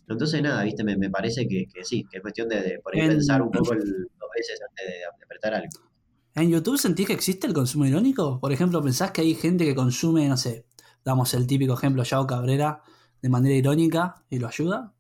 [0.09, 2.95] entonces, nada, viste, me, me parece que, que sí, que es cuestión de, de por
[2.95, 3.81] ahí En- pensar un poco el-
[4.19, 5.91] dos veces antes de, de apretar algo.
[6.35, 8.41] ¿En YouTube sentís que existe el consumo irónico?
[8.41, 10.67] Por ejemplo, ¿pensás que hay gente que consume, no sé,
[11.05, 12.83] damos el típico ejemplo, Yao Cabrera,
[13.23, 14.95] de manera irónica y lo ayuda?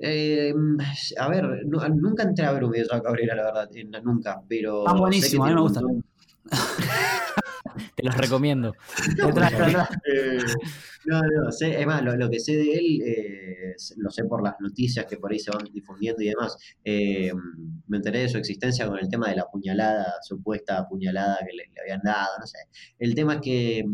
[0.00, 0.54] Eh,
[1.18, 3.90] a ver, nu- nunca entré a ver un video de Joao Cabrera, la verdad, en-
[4.04, 4.88] nunca, pero.
[4.88, 5.80] Ah, buenísimo, a mí me gusta.
[7.96, 8.74] Te los recomiendo.
[10.10, 10.38] Eh,
[11.06, 14.42] no, no, sé, es más, lo, lo que sé de él, eh, lo sé por
[14.42, 16.56] las noticias que por ahí se van difundiendo y demás.
[16.84, 17.32] Eh,
[17.86, 21.64] me enteré de su existencia con el tema de la puñalada, supuesta puñalada que le,
[21.74, 22.58] le habían dado, no sé.
[22.98, 23.84] El tema es que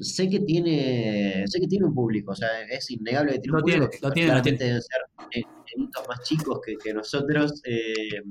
[0.00, 3.58] sé que tiene, sé que tiene un público, o sea, es innegable que tiene Lo
[3.58, 5.00] un público, tiene, que lo tiene, lo deben ser
[5.34, 5.42] eh,
[5.76, 8.22] nenitos más chicos que, que nosotros, eh,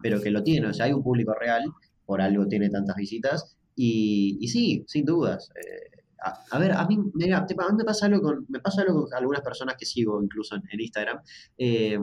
[0.00, 1.64] pero que lo tiene, o sea, hay un público real,
[2.04, 5.50] por algo tiene tantas visitas, y, y sí, sin dudas.
[5.56, 5.90] eh,
[6.24, 8.82] a, a ver, a mí, mira, te- a mí me pasa algo con, me pasa
[8.82, 11.18] algo con algunas personas que sigo incluso en, en Instagram,
[11.58, 11.98] eh,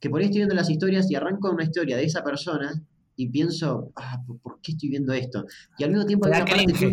[0.00, 2.72] que por ahí estoy viendo las historias y arranco una historia de esa persona
[3.16, 5.44] y pienso, ah, ¿por- ¿por qué estoy viendo esto?
[5.78, 6.86] Y al mismo tiempo hay una parte que dice,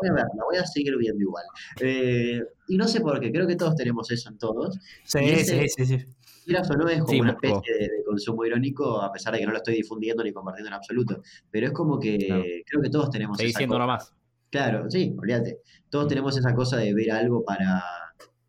[0.00, 1.44] voy a ver, la voy a seguir viendo igual.
[1.80, 4.78] Eh, y no sé por qué, creo que todos tenemos eso en todos.
[5.04, 6.04] Sí, ese- sí, sí, sí.
[6.44, 9.38] Quieras o no, es como Sí, una especie de, de consumo irónico, a pesar de
[9.40, 11.22] que no lo estoy difundiendo ni compartiendo en absoluto.
[11.50, 12.42] Pero es como que Claro.
[12.66, 13.84] creo que todos tenemos Seguí esa siendo cosa.
[13.84, 14.12] uno más.
[14.50, 15.58] Claro, sí, olvídate.
[15.88, 16.08] Todos Mm.
[16.08, 17.80] tenemos esa cosa de ver algo para,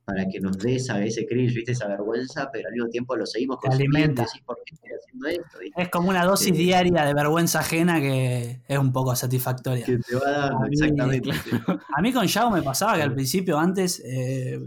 [0.05, 1.71] para que nos dé esa, ese cringe, ¿viste?
[1.71, 3.97] esa vergüenza, pero al mismo tiempo lo seguimos consumiendo.
[3.97, 4.21] y alimenta.
[4.23, 5.59] decís, ¿por qué estoy haciendo esto.
[5.59, 5.81] ¿viste?
[5.81, 9.85] Es como una dosis diaria de vergüenza ajena que es un poco satisfactoria.
[9.85, 11.31] Que te va A mí- exactamente.
[11.33, 11.49] sí.
[11.95, 14.59] A mí con Yao me pasaba que al principio antes eh,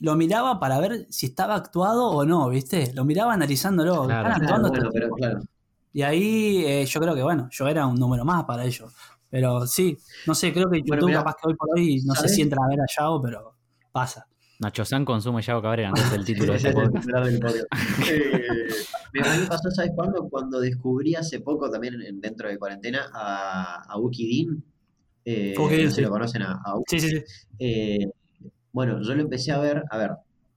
[0.00, 2.92] lo miraba para ver si estaba actuado o no, ¿viste?
[2.94, 4.06] Lo miraba analizándolo.
[4.06, 4.28] Claro.
[4.28, 5.40] ¿Están Claro, actuando bueno, pero.
[5.92, 8.92] Y ahí eh, yo creo que, bueno, yo era un número más para ellos.
[9.30, 12.14] Pero sí, no sé, creo que YouTube Bueno, mirá, capaz que hoy por hoy no
[12.14, 13.54] sé si entra a ver a Yao, pero
[13.92, 14.26] pasa.
[14.62, 16.84] Nacho San consume Yao Cabrera, no es el título de ese Ese es
[17.28, 17.66] el podcast.
[18.10, 18.68] Eh,
[19.12, 20.28] mira, a mí me pasó, ¿sabes cuándo?
[20.28, 24.64] Cuando descubrí hace poco, también en- dentro de cuarentena, a, a Uki Dean.
[25.24, 26.98] Eh, Uki Dean, no lo conocen a, a Uki.
[26.98, 27.24] Sí, sí, sí.
[27.58, 28.06] Eh,
[28.72, 30.10] bueno, yo lo empecé a ver, a ver,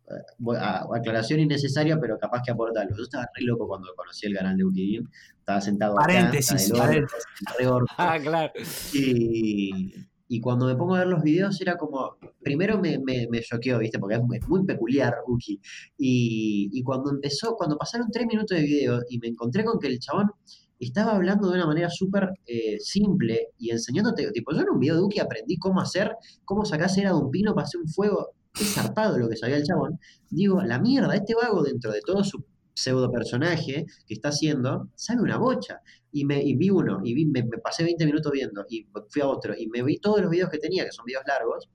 [0.10, 2.96] eh, a- aclaración innecesaria, pero capaz que aporta algo.
[2.96, 5.10] Yo estaba re loco cuando conocí el canal de Uki Dean.
[5.40, 7.60] Estaba sentado acá, Paréntesis, estaba del orto, paréntesis.
[7.60, 7.94] re orto.
[7.98, 8.54] Ah, claro.
[8.94, 9.94] Y,
[10.28, 13.80] y cuando me pongo a ver los videos era como, primero me, me, me choqueó,
[13.80, 14.00] ¿viste?
[14.00, 15.60] Porque es muy, peculiar Uki.
[15.98, 19.88] Y, y cuando empezó, cuando pasaron tres minutos de video y me encontré con que
[19.88, 20.32] el chabón
[20.80, 24.96] estaba hablando de una manera súper eh, simple y enseñándote, tipo, yo en un video
[24.96, 26.12] de Uki aprendí cómo hacer,
[26.44, 28.30] cómo sacar cera de un pino para hacer un fuego.
[28.60, 30.00] Es zarpado lo que sabía el chabón.
[30.30, 32.46] Digo, la mierda, este vago dentro de todo su
[32.76, 35.80] pseudo personaje que está haciendo, sabe una bocha
[36.12, 39.22] y, me, y vi uno, y vi, me, me pasé 20 minutos viendo, y fui
[39.22, 41.70] a otro, y me vi todos los videos que tenía, que son videos largos,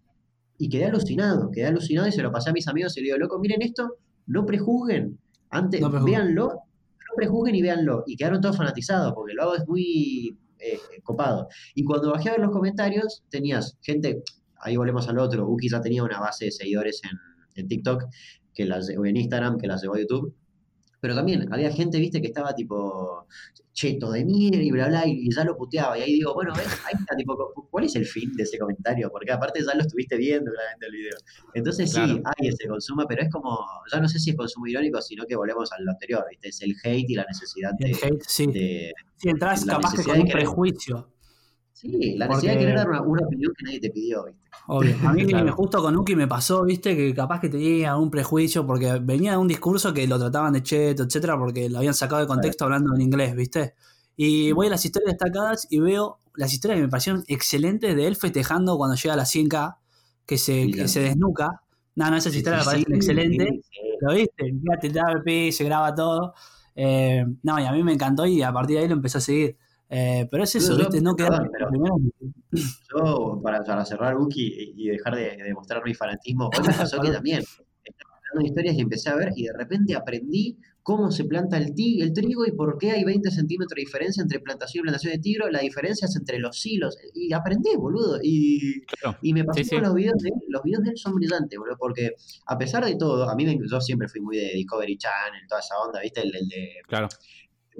[0.58, 3.18] y quedé alucinado, quedé alucinado y se lo pasé a mis amigos y le digo,
[3.18, 3.96] loco, miren esto,
[4.26, 5.18] no prejuzguen,
[5.50, 6.14] antes, No prejuzguen.
[6.14, 10.78] véanlo, no prejuzguen y véanlo, y quedaron todos fanatizados, porque lo hago es muy eh,
[11.02, 11.48] copado.
[11.74, 14.22] Y cuando bajé a ver los comentarios, tenías gente,
[14.58, 17.18] ahí volvemos al otro, Uki ya tenía una base de seguidores en,
[17.56, 18.04] en TikTok,
[18.54, 20.34] que las, o en Instagram, que las llevó a YouTube,
[21.00, 23.26] pero también había gente, viste, que estaba tipo
[23.72, 25.96] cheto de mierda y bla, bla, y ya lo puteaba.
[25.98, 26.66] Y ahí digo, bueno, ¿ves?
[26.86, 27.36] Ahí está, tipo,
[27.70, 29.10] ¿cuál es el fin de ese comentario?
[29.10, 31.16] Porque aparte ya lo estuviste viendo claramente el video.
[31.54, 33.58] Entonces sí, hay ese consumo, pero es como,
[33.92, 36.60] ya no sé si es consumo irónico, sino que volvemos a lo anterior, viste, es
[36.62, 37.98] el hate y la necesidad El de...
[38.06, 38.46] hate, sí.
[38.48, 41.08] de- Si entras capaz que con un querer- prejuicio.
[41.80, 44.40] Sí, la Porque- necesidad de querer dar una, una opinión que nadie te pidió, viste.
[44.66, 44.94] Obvio.
[45.10, 45.52] A mí Claro.
[45.52, 49.38] justo con Uki me pasó, viste, que capaz que tenía un prejuicio porque venía de
[49.38, 52.94] un discurso que lo trataban de cheto, etcétera, porque lo habían sacado de contexto hablando
[52.94, 53.74] en inglés, viste.
[54.16, 58.06] Y voy a las historias destacadas y veo las historias que me parecieron excelentes de
[58.06, 59.76] él festejando cuando llega a la 100K,
[60.26, 61.62] que se, que desnuca.
[61.96, 63.48] No, no, esas historias sí, me parecen sí, excelentes.
[63.48, 63.78] sí, sí.
[64.00, 64.44] ¿Lo viste?
[64.62, 66.34] Fíjate, te el pi, se graba todo.
[66.74, 69.20] Eh, no, y a mí me encantó y a partir de ahí lo empecé a
[69.20, 69.56] seguir.
[69.90, 71.00] Eh, pero es eso, Yo- yo- ¿viste?
[71.02, 71.50] No quedar.
[72.52, 77.00] Yo, para, para cerrar Uki y dejar de, de mostrar mi fanatismo, hoy me pasó
[77.00, 81.10] que también estaba hablando de historias y empecé a ver y de repente aprendí cómo
[81.10, 84.40] se planta el, ti- el trigo y por qué hay 20 centímetros de diferencia entre
[84.40, 86.96] plantación y plantación de trigo, la diferencia es entre los silos.
[87.14, 88.18] Y aprendí, boludo.
[88.22, 89.18] Y, Claro.
[89.22, 89.84] y me pasó Sí, con sí.
[89.84, 90.34] los videos de él.
[90.48, 92.12] Los videos de él son brillantes, boludo, porque
[92.46, 95.60] a pesar de todo, a mí me- yo siempre fui muy de Discovery Channel, toda
[95.60, 96.22] esa onda, ¿viste?
[96.22, 97.08] El, el de Claro.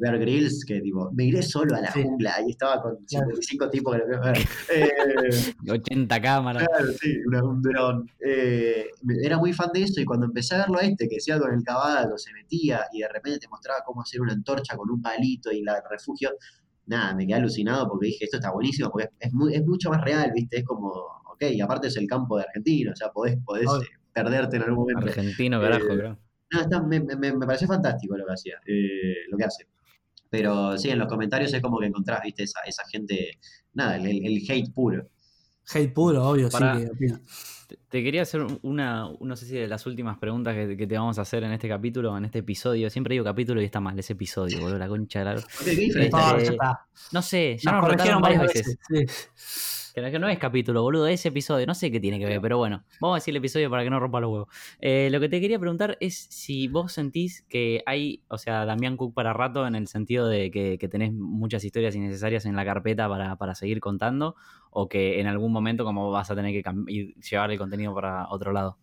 [0.00, 2.02] Bear Grylls, que tipo, me iré solo a la Sí.
[2.02, 3.26] jungla y estaba con Claro.
[3.26, 4.36] 55 tipos que lo quiero ver.
[4.74, 6.66] Eh, 80 cámaras.
[6.66, 8.10] Claro, sí, una- un dron.
[8.24, 8.86] Eh,
[9.22, 11.52] era muy fan de eso y cuando empecé a verlo a este, que decía con
[11.52, 15.00] el caballo, se metía y de repente te mostraba cómo hacer una antorcha con un
[15.02, 16.30] palito y la el refugio,
[16.86, 19.90] nada, me quedé alucinado porque dije, esto está buenísimo porque es, es muy, es mucho
[19.90, 20.58] más real, ¿viste?
[20.58, 23.86] Es como, ok, y aparte es el campo de Argentina, o sea, podés, podés eh,
[24.12, 25.06] perderte en algún momento.
[25.06, 26.18] Argentino, carajo, Eh, creo.
[26.52, 29.66] No, está- me, me, me pareció fantástico lo que hacía, eh, lo que hace.
[30.30, 32.44] Pero sí, en los comentarios es como que encontrás, ¿viste?
[32.44, 33.38] Esa, esa gente,
[33.74, 35.08] nada, el, hate puro.
[35.72, 37.76] Hate puro, obvio, Para- sí que.
[37.90, 41.18] Te- quería hacer una, no sé si de las últimas preguntas que, que te vamos
[41.18, 42.88] a hacer en este capítulo, en este episodio.
[42.88, 45.32] Siempre digo capítulo y está mal, es episodio, boludo, la concha de la...
[45.32, 46.80] Ok, ¿qué diferencia
[47.12, 48.78] No, sé, ya Nos nos, corrigieron varias veces.
[48.88, 49.30] veces.
[49.34, 49.90] sí.
[49.92, 51.66] Que no- es capítulo, boludo, es episodio.
[51.66, 53.90] No sé qué tiene que ver, pero bueno, vamos a decir el episodio para que
[53.90, 54.48] no rompa los huevos.
[54.80, 58.96] Eh, lo que te quería preguntar es si vos sentís que hay, o sea, Damián
[58.96, 62.64] Cook para rato en el sentido de que, que tenés muchas historias innecesarias en la
[62.64, 64.36] carpeta para, para seguir contando,
[64.70, 66.62] o que en algún momento como vas a tener que
[67.28, 68.76] llevar el contenido para otro lado.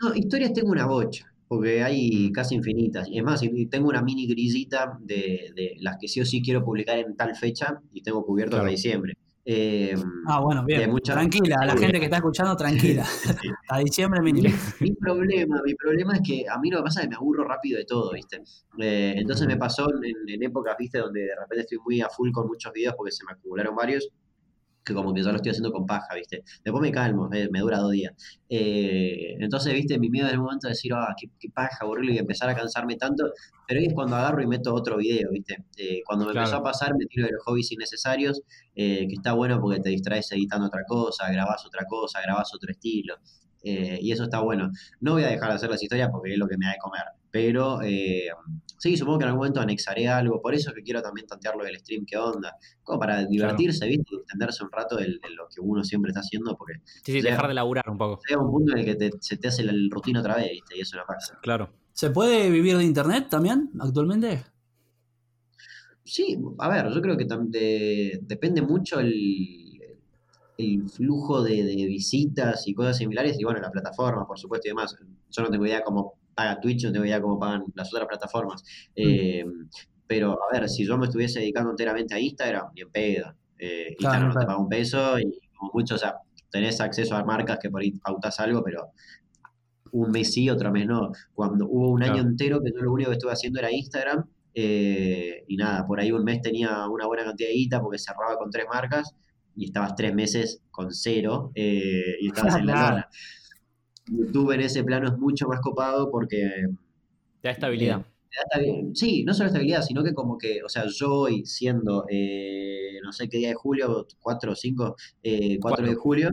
[0.00, 3.08] No, historias tengo una bocha, porque hay casi infinitas.
[3.08, 3.40] Y es más,
[3.70, 7.34] tengo una mini grillita de, de las que sí o sí quiero publicar en tal
[7.36, 8.64] fecha y tengo cubierto Claro.
[8.64, 9.14] hasta diciembre.
[9.44, 9.94] Eh,
[10.28, 10.88] Ah, bueno, bien.
[10.90, 13.04] muchas- Tranquila, la gente que está escuchando, tranquila.
[13.68, 14.54] A diciembre Mi, mínimo.
[14.80, 17.42] mi problema, mi problema es que a mí lo que pasa es que me aburro
[17.44, 18.40] rápido de todo, ¿viste?
[18.78, 20.98] Eh, entonces me pasó en, en épocas, ¿viste?
[20.98, 24.08] Donde de repente estoy muy a full con muchos videos porque se me acumularon varios,
[24.84, 26.42] que como que ya lo estoy haciendo con paja, ¿viste?
[26.64, 28.12] Después me calmo, eh, me dura dos días.
[28.48, 29.98] Eh, entonces, ¿viste?
[29.98, 32.54] Mi miedo en el momento de decir, ah, qué, qué paja, aburrirlo y empezar a
[32.54, 33.24] cansarme tanto,
[33.66, 35.64] pero ahí es cuando agarro y meto otro video, ¿viste?
[35.76, 36.46] Eh, cuando me Claro.
[36.46, 38.42] empezó a pasar, me tiro de los hobbies innecesarios,
[38.74, 42.70] eh, que está bueno porque te distraes editando otra cosa, grabás otra cosa, grabás otro
[42.70, 43.16] estilo.
[43.64, 44.70] Eh, y eso está bueno.
[45.00, 46.78] No voy a dejar de hacer las historias porque es lo que me da de
[46.78, 48.26] comer, pero eh,
[48.82, 51.78] Sí, supongo que en algún momento anexaré algo, por eso que quiero también tantearlo del
[51.78, 54.06] stream, qué onda, como para divertirse, ¿viste?
[54.10, 56.80] Y extenderse un rato de, lo que uno siempre está haciendo, porque...
[57.04, 58.20] Sí, sí, dejar de laburar un poco.
[58.28, 60.76] Llega un punto en el que se te hace la rutina otra vez, ¿viste?
[60.78, 61.38] Y eso no pasa.
[61.40, 61.70] Claro.
[61.92, 64.42] ¿Se puede vivir de internet también actualmente?
[66.02, 69.80] Sí, a ver, yo creo que depende mucho el,
[70.58, 74.96] el flujo de, visitas y cosas similares, y bueno, la plataforma, por supuesto, y demás.
[75.30, 78.62] Yo no tengo idea cómo paga Twitch, no tengo idea cómo pagan las otras plataformas.
[78.62, 78.92] Mm.
[78.96, 79.44] Eh,
[80.06, 83.34] pero, a ver, si yo me estuviese dedicando enteramente a Instagram, ni en pedo.
[83.58, 86.16] Eh, Instagram no te paga un peso y como mucho, o sea,
[86.50, 88.90] tenés acceso a marcas que por ahí pautas algo, pero
[89.92, 91.12] un mes sí, otro mes no.
[91.34, 94.24] Cuando hubo un año entero que yo lo único que estuve haciendo era Instagram,
[94.54, 98.36] eh, y nada, por ahí un mes tenía una buena cantidad de guita porque cerraba
[98.36, 99.14] con tres marcas
[99.56, 103.08] y estabas tres meses con cero y estabas en la lana.
[104.06, 106.66] YouTube en ese plano es mucho más copado porque...
[107.40, 108.06] Te da estabilidad.
[108.58, 112.98] Eh, sí, no solo estabilidad, sino que como que, o sea, yo hoy siendo, eh,
[113.02, 114.96] no sé qué día de julio, 4 o 5,
[115.60, 116.30] 4 de julio,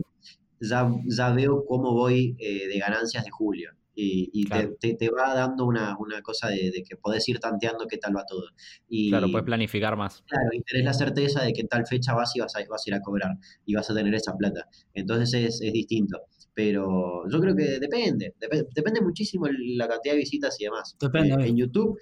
[0.60, 3.72] ya, ya veo cómo voy eh, de ganancias de julio.
[4.02, 8.16] Y, te, te, va dando una, una cosa de, que podés ir tanteando qué tal
[8.16, 8.44] va todo.
[8.88, 10.22] Y, claro, puedes planificar más.
[10.26, 12.86] Claro, y tenés la certeza de que en tal fecha vas y vas a, vas
[12.86, 14.66] a ir a cobrar y vas a tener esa plata.
[14.94, 16.16] Entonces es, es distinto.
[16.54, 18.34] Pero yo creo que depende,
[18.74, 19.46] depende muchísimo
[19.76, 20.96] la cantidad de visitas y demás.
[21.00, 21.44] Depende.
[21.44, 21.98] Eh, en YouTube,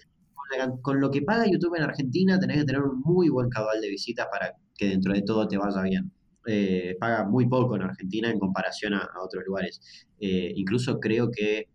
[0.80, 3.88] con, lo que paga YouTube en Argentina, tenés que tener un muy buen caudal de
[3.88, 6.10] visitas para que dentro de todo te vaya bien.
[6.46, 9.80] Eh, paga muy poco en Argentina en comparación a, otros lugares.
[10.18, 11.68] Eh, incluso creo que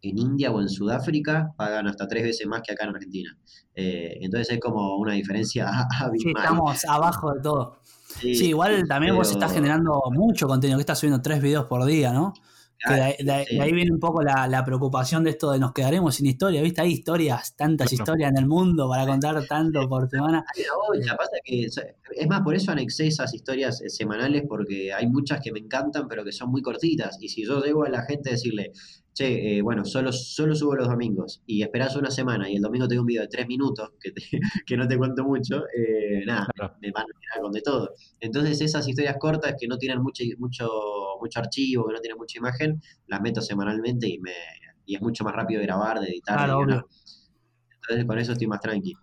[0.00, 3.38] en India o en Sudáfrica pagan hasta tres veces más que acá en Argentina.
[3.74, 5.66] entonces es como una diferencia
[6.18, 7.78] Sí, estamos abajo de todo.
[8.20, 12.12] Sí, igual también vos estás generando mucho contenido, que estás subiendo tres videos por día,
[12.12, 12.34] ¿no?
[12.88, 16.80] de, ahí viene un poco la, preocupación de esto de nos quedaremos sin historia, ¿viste?
[16.80, 20.44] Hay historias, tantas historias en el mundo para contar tanto por semana.
[21.46, 26.08] es más, por eso anexé esas historias eh, semanales, porque hay muchas que me encantan,
[26.08, 27.18] pero que son muy cortitas.
[27.20, 28.72] Y si yo llego a la gente a decirle,
[29.14, 32.88] che, eh, bueno, solo, solo subo los domingos y esperas una semana y el domingo
[32.88, 34.12] tengo un video de tres minutos que,
[34.66, 36.48] que no te cuento mucho, eh, nada,
[36.82, 37.94] me, van a tirar con de todo.
[38.20, 40.68] Entonces esas historias cortas que no tienen mucho, mucho,
[41.20, 44.32] mucho archivo, que no tienen mucha imagen, las meto semanalmente y, me,
[44.84, 46.50] y es mucho más rápido de grabar, de editar.
[46.50, 49.00] Entonces con eso estoy más tranquilo.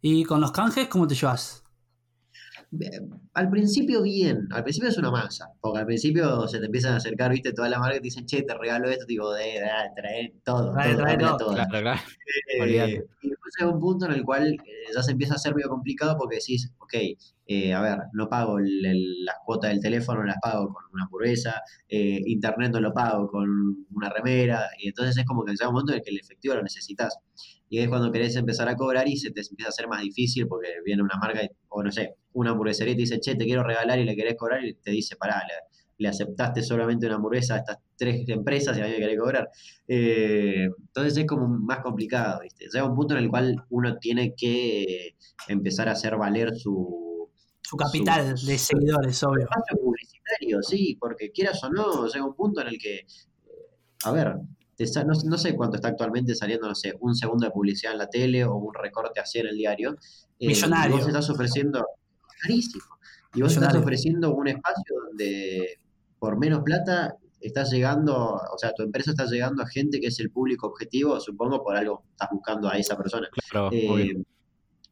[0.00, 1.64] ¿Y con los canjes cómo te llevas?
[3.34, 6.96] Al principio bien, al principio es una masa, porque al principio se te empiezan a
[6.96, 9.70] acercar, viste, toda la marca y te dicen, che, te regalo esto, digo, de, de,
[9.96, 11.54] trae todo, trae, todo, todo.
[11.54, 12.00] Claro, claro.
[12.56, 15.54] Eh, y después llega un punto en el cual eh, ya se empieza a ser
[15.54, 16.94] medio complicado porque decís, ok,
[17.46, 22.72] eh, a ver, no pago las cuotas del teléfono, las pago con una hamburguesa, internet
[22.72, 23.48] no lo pago con
[23.92, 26.54] una remera, y entonces es como que llega un momento en el que el efectivo
[26.54, 27.18] lo necesitas.
[27.68, 30.48] Y es cuando querés empezar a cobrar y se te empieza a hacer más difícil
[30.48, 33.62] porque viene una marca, o no sé, una hamburguesería y te dice, che, te quiero
[33.62, 35.54] regalar y le querés cobrar y te dice, pará, le,
[36.08, 39.50] aceptaste solamente una hamburguesa a estas tres empresas y a mí me querés cobrar.
[39.86, 42.66] Eh, entonces es como más complicado, ¿viste?
[42.72, 45.16] Llega un punto en el cual uno tiene que
[45.48, 47.28] empezar a hacer valer su...
[47.62, 49.44] Su capital de seguidores, obvio.
[49.44, 53.06] Espacio publicitario, sí, porque quieras o no, llega un punto en el que,
[54.04, 54.34] a ver,
[55.24, 58.44] no, sé cuánto está actualmente saliendo, no sé, un segundo de publicidad en la tele
[58.44, 59.96] o un recorte así en el diario.
[60.38, 60.96] Eh, Millonario.
[60.96, 61.86] Y vos estás ofreciendo,
[62.42, 62.84] carísimo,
[63.34, 65.78] y vos estás ofreciendo un espacio donde
[66.20, 70.20] por menos plata estás llegando, o sea, tu empresa está llegando a gente que es
[70.20, 73.28] el público objetivo, supongo, por algo estás buscando a esa persona.
[73.50, 74.14] Claro, eh,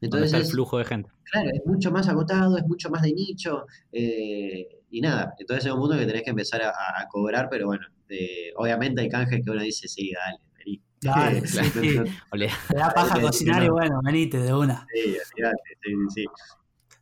[0.01, 1.11] entonces el flujo de gente.
[1.31, 5.72] Claro, es mucho más agotado, es mucho más de nicho, eh, y nada, entonces es
[5.72, 9.51] un mundo que tenés que empezar a cobrar, pero bueno, este, obviamente hay canjes que
[9.51, 10.83] uno dice, sí, dale, vení.
[11.01, 11.61] Dale, sí,
[12.68, 14.87] Te da paja cocinar y bueno, venite de una.
[14.93, 16.24] Sí, sí, sí.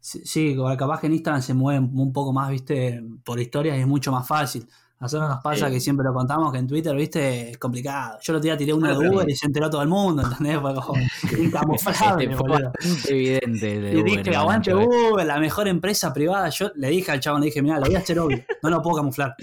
[0.07, 3.89] Sí, capaz que en Instagram se mueven un poco más, viste, por historias y es
[3.89, 4.65] mucho más fácil.
[5.01, 8.17] A nosotros nos pasa que siempre lo contamos que en Twitter, viste, es complicado.
[8.23, 10.61] Yo lo otro tiré uno de Uber y se enteró todo el mundo, ¿entendés?
[10.61, 10.95] Fue como
[11.39, 12.71] incamuflable, boludo.
[13.09, 13.93] evidente.
[13.95, 16.51] y dije, aguante Uber, la mejor empresa privada.
[16.51, 18.81] Yo le dije al chabón, le dije, mira, lo voy a hacer obvio, no lo
[18.81, 19.35] puedo camuflar.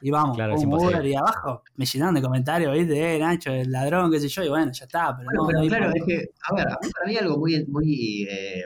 [0.00, 3.16] Y vamos, claro, Uber y abajo me llenaron de comentarios, ¿viste?
[3.16, 5.16] Eh, Nacho, el ladrón, qué sé yo, y bueno, ya está.
[5.16, 8.64] Pero, no, pero claro, es que, a ver, para mí algo muy, muy eh,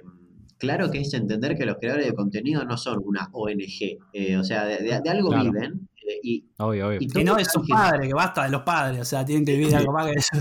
[0.58, 4.44] claro que es entender que los creadores de contenido no son una ONG, eh, o
[4.44, 5.88] sea, de, algo viven.
[5.96, 6.98] Eh, y, obvio, obvio.
[7.00, 9.74] Y, no es su padre, que basta de los padres, o sea, tienen que vivir
[9.74, 10.36] algo más que eso.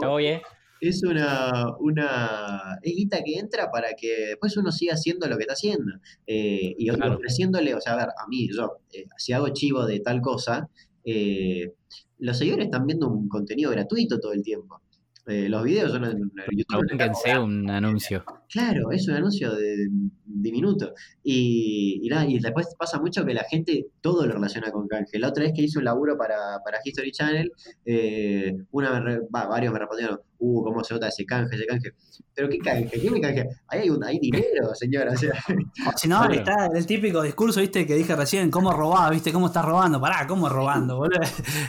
[0.00, 0.42] Todo, eh
[0.80, 5.54] es una, una guita que entra para que después uno siga haciendo lo que está
[5.54, 5.92] haciendo.
[6.26, 10.00] Eh, y ofreciéndole, o sea, a ver, a mí, yo, eh, si hago chivo de
[10.00, 10.68] tal cosa,
[11.04, 11.72] eh,
[12.18, 14.80] los seguidores están viendo un contenido gratuito todo el tiempo.
[15.28, 17.42] Eh, los videos son en, YouTube.
[17.42, 18.24] un anuncio.
[18.48, 19.88] Claro, es un anuncio de
[20.24, 20.92] diminuto.
[21.24, 25.18] Y, y nada, y después pasa mucho que la gente todo lo relaciona con canje.
[25.18, 27.50] La otra vez que hice un laburo para, para History Channel,
[27.84, 31.66] eh, una me re- va, varios me respondieron, uh, cómo se nota ese canje, ese
[31.66, 31.90] canje.
[32.32, 33.44] Pero qué canje, qué me canje.
[33.66, 35.12] Ahí hay, un, hay dinero, señora.
[35.12, 36.34] O sea, O si no, Claro.
[36.34, 40.00] está el típico discurso, viste, que dije recién, cómo robaba, viste, cómo estás robando.
[40.00, 41.20] Pará, ¿cómo robando, boludo?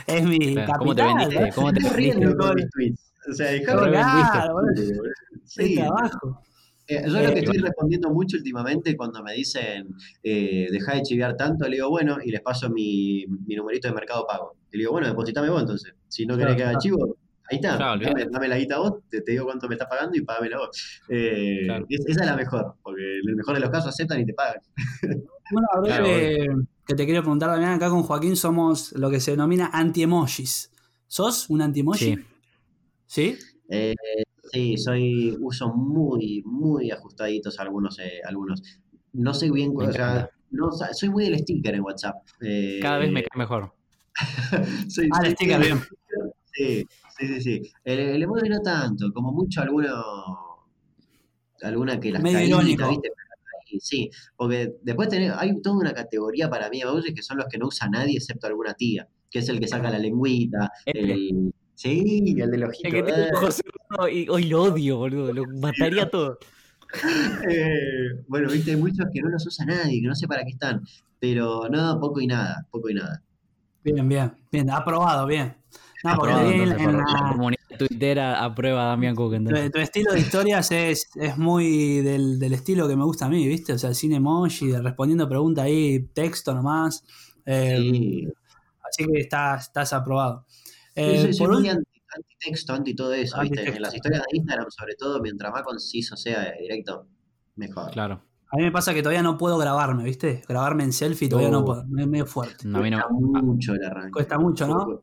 [0.06, 0.78] Es mi Claro, capital.
[0.78, 1.52] ¿Cómo te vendiste?
[1.56, 2.94] ¿Cómo te vendiste?
[3.28, 4.54] O sea, dejame Re Claro,
[5.44, 6.42] Sí, trabajo.
[6.86, 9.88] Eh, yo lo Eh, que estoy respondiendo mucho últimamente cuando me dicen
[10.22, 13.94] eh, deja de chiviar tanto, le digo bueno y les paso mi, mi numerito de
[13.94, 14.56] mercado pago.
[14.72, 15.94] Y le digo, bueno, depositame vos entonces.
[16.08, 17.16] Si no querés Claro, que haga chivo,
[17.50, 17.76] ahí está.
[17.76, 20.58] Claro, dame, dame la guita vos, te, te digo cuánto me estás pagando y págamela
[20.58, 21.00] vos.
[21.10, 21.84] Eh, Claro.
[21.90, 24.32] es- esa es la mejor, porque en el mejor de los casos aceptan y te
[24.34, 24.60] pagan.
[25.50, 26.46] Bueno, a ver, Claro, eh,
[26.86, 30.70] que te quiero preguntar también, acá con Joaquín somos lo que se denomina anti-emojis.
[31.06, 32.16] ¿Sos un anti-emoji?
[32.16, 32.24] Sí.
[33.08, 33.36] ¿Sí?
[33.70, 33.94] Eh,
[34.52, 38.62] sí, soy, uso muy, muy ajustaditos algunos, eh, algunos.
[39.14, 42.16] No sé bien, o sea, no, o sea, soy muy del sticker en WhatsApp.
[42.40, 43.74] Eh, Cada vez me cae mejor.
[44.88, 45.80] soy, Ah, el sticker, bien.
[46.52, 46.84] Sí,
[47.18, 47.62] sí, sí, sí.
[47.84, 49.88] El, el emoji no tanto, como mucho alguno,
[51.62, 52.88] alguna que las Medio caritas, irónico.
[52.90, 53.08] ¿viste?
[53.08, 57.36] Ahí, Sí, porque después tenés, hay toda una categoría para mí de emojis que son
[57.38, 60.70] los que no usa nadie excepto alguna tía, que es el que saca la lengüita,
[60.86, 61.12] Este.
[61.12, 63.30] el, sí, el que tengo eh.
[63.34, 65.32] ojos cerrados y hoy lo odio, boludo.
[65.32, 66.38] Lo mataría todo.
[67.48, 70.50] Eh, bueno, viste, hay muchos que no los usa nadie, que no sé para qué
[70.50, 70.82] están,
[71.20, 73.22] pero no, poco y nada, poco y nada.
[73.84, 75.56] Bien, bien, bien, aprobado, bien.
[76.02, 79.34] No, Aprobado, en- entonces, en por la- la comunidad tuitera aprueba a Damián Cook.
[79.72, 83.46] tu estilo de historias es, es muy del, del estilo que me gusta a mí,
[83.46, 83.72] ¿viste?
[83.74, 87.04] O sea, sin emoji, respondiendo preguntas ahí, texto nomás.
[87.46, 88.28] Eh, Sí,
[88.88, 90.46] Así que estás, estás aprobado.
[90.98, 93.60] Sí, Eh, por muy ul- anti, texto, anti todo eso, ¿viste?
[93.60, 93.76] Antitexto.
[93.76, 97.06] En las historias de Instagram, sobre todo, mientras más conciso sea directo,
[97.56, 97.90] mejor.
[97.92, 98.24] Claro.
[98.50, 100.42] a mí me pasa que todavía no puedo grabarme, ¿viste?
[100.48, 101.64] Grabarme en selfie todavía no Oh.
[101.66, 102.66] puedo, es medio fuerte.
[102.66, 102.98] No, a mí no.
[103.06, 104.10] Cuesta mucho el arranque.
[104.12, 105.02] Cuesta mucho, ¿no?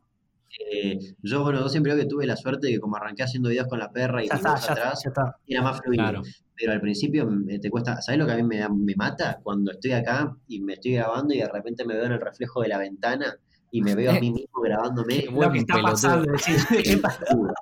[0.72, 3.48] Eh, yo, bueno, yo siempre digo que tuve la suerte de que como arranqué haciendo
[3.50, 5.36] videos con la perra y Ya está, atrás, ya está.
[5.46, 6.02] era más fluido.
[6.02, 6.22] Claro.
[6.56, 9.38] Pero al principio me- te cuesta, ¿sabes lo que a mí me, da- me mata?
[9.42, 12.62] Cuando estoy acá y me estoy grabando y de repente me veo en el reflejo
[12.62, 13.36] de la ventana
[13.70, 15.16] y me veo a mí mismo grabándome.
[15.24, 15.92] Qué Lo que está pelotudo.
[15.92, 17.54] pasando, ¿qué pelotudo,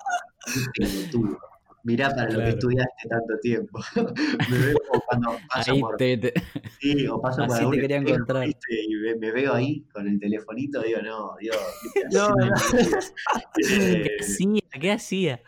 [0.53, 1.39] qué pelotudo.
[1.87, 2.49] Mirá para lo que Claro.
[2.49, 3.79] estudiaste tanto tiempo.
[4.49, 4.77] me veo
[5.07, 6.33] cuando paso Ahí por, te, te-
[6.81, 8.47] sí, o paso por así te algún quería espejo, encontrar.
[8.47, 8.83] ¿viste?
[8.89, 11.59] y me, me veo ahí con el telefonito, digo, no, Dios.
[11.95, 13.13] ¿qué No, haces?
[13.55, 14.61] ¿Qué Eh, hacía?
[14.81, 15.43] ¿Qué hacía?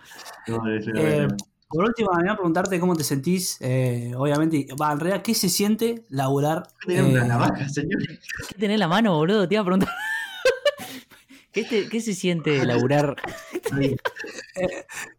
[0.47, 0.61] no,
[0.95, 1.27] Eh,
[1.69, 5.35] por último, me voy a preguntarte cómo te sentís, eh, obviamente, va, en realidad, ¿qué
[5.35, 6.65] se siente laburar?
[6.87, 7.99] Tenés una eh, navaja, señor.
[8.49, 9.49] ¿Qué tenés en la mano, boludo?
[9.49, 9.89] Te iba a preguntar.
[11.57, 13.17] ¿Qué, te- qué se siente laburar?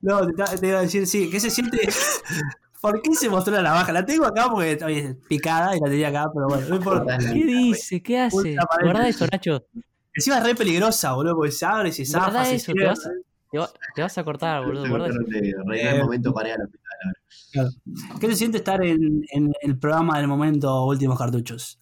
[0.02, 1.80] No, te, te iba a decir, sí, ¿qué se siente?
[2.80, 3.92] ¿Por qué se mostró la navaja?
[3.92, 7.18] La tengo acá porque oye, es picada y la tenía acá, pero bueno, no importa.
[7.18, 8.04] ¿Qué dice?
[8.04, 8.56] ¿Qué hace?
[8.84, 9.66] Guarda eso, Nacho.
[10.14, 13.00] Encima es re peligrosa, boludo, porque se abre, se zafa, se eso, te vas,
[13.52, 14.88] te, va- te vas a cortar, boludo.
[14.90, 15.20] Guarda eso.
[15.74, 16.92] Eh, el momento para ir al hospital
[17.56, 17.72] ahora.
[18.20, 21.80] ¿Qué se siente estar en, en el programa del momento Últimos Cartuchos?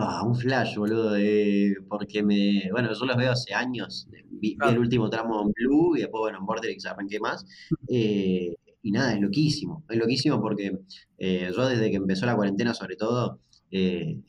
[0.00, 4.78] Ah, un flash, boludo, eh, porque me, bueno, yo los veo hace años, vi, el
[4.78, 7.44] último tramo en Blue y después, bueno, en Vortex arranqué más,
[7.88, 10.78] eh, y nada, es loquísimo, es loquísimo porque
[11.18, 13.40] eh, yo desde que empezó la cuarentena sobre todo,
[13.72, 14.20] eh,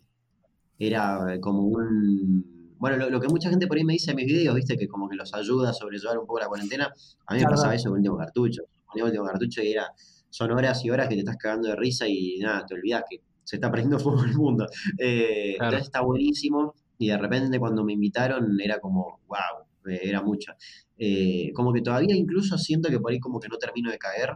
[0.79, 4.25] era como un, bueno, lo, lo que mucha gente por ahí me dice en mis
[4.25, 6.91] videos, viste, que como que los ayuda a sobrellevar un poco la cuarentena,
[7.27, 9.91] a mí me pasaba eso con el último cartucho, ponía el último cartucho y era,
[10.31, 13.21] son horas y horas que te estás cagando de risa y nada, te olvidas que
[13.49, 14.67] se está prendiendo fuego el mundo.
[14.97, 15.71] Eh, Claro.
[15.71, 20.53] Entonces está buenísimo y de repente cuando me invitaron era como, wow, era mucho.
[20.97, 24.31] Eh, como que todavía incluso siento que por ahí como que no termino de caer.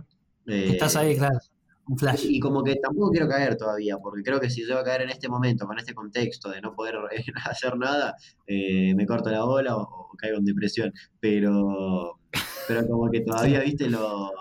[0.48, 1.38] eh, Estás ahí, claro.
[1.86, 2.26] Un flash.
[2.30, 5.02] y como que tampoco quiero caer todavía, porque creo que si yo voy a caer
[5.02, 8.16] en este momento, con este contexto de no poder eh, hacer nada,
[8.48, 10.94] eh, me corto la bola o, o caigo en depresión.
[11.20, 12.20] Pero,
[12.68, 14.32] pero como que todavía, viste, lo,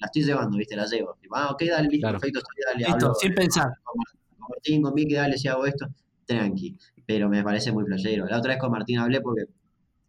[0.00, 1.14] la estoy llevando, viste, la llevo.
[1.32, 2.18] Ah, ok, dale, listo, Claro.
[2.18, 3.68] perfecto, estoy, dale, Listo, hablo sin pensar.
[4.48, 5.86] Martín, con Vicky, dale, si hago esto,
[6.26, 6.76] tranqui.
[7.06, 8.26] Pero me parece muy flashero.
[8.26, 9.44] La otra vez con Martín hablé porque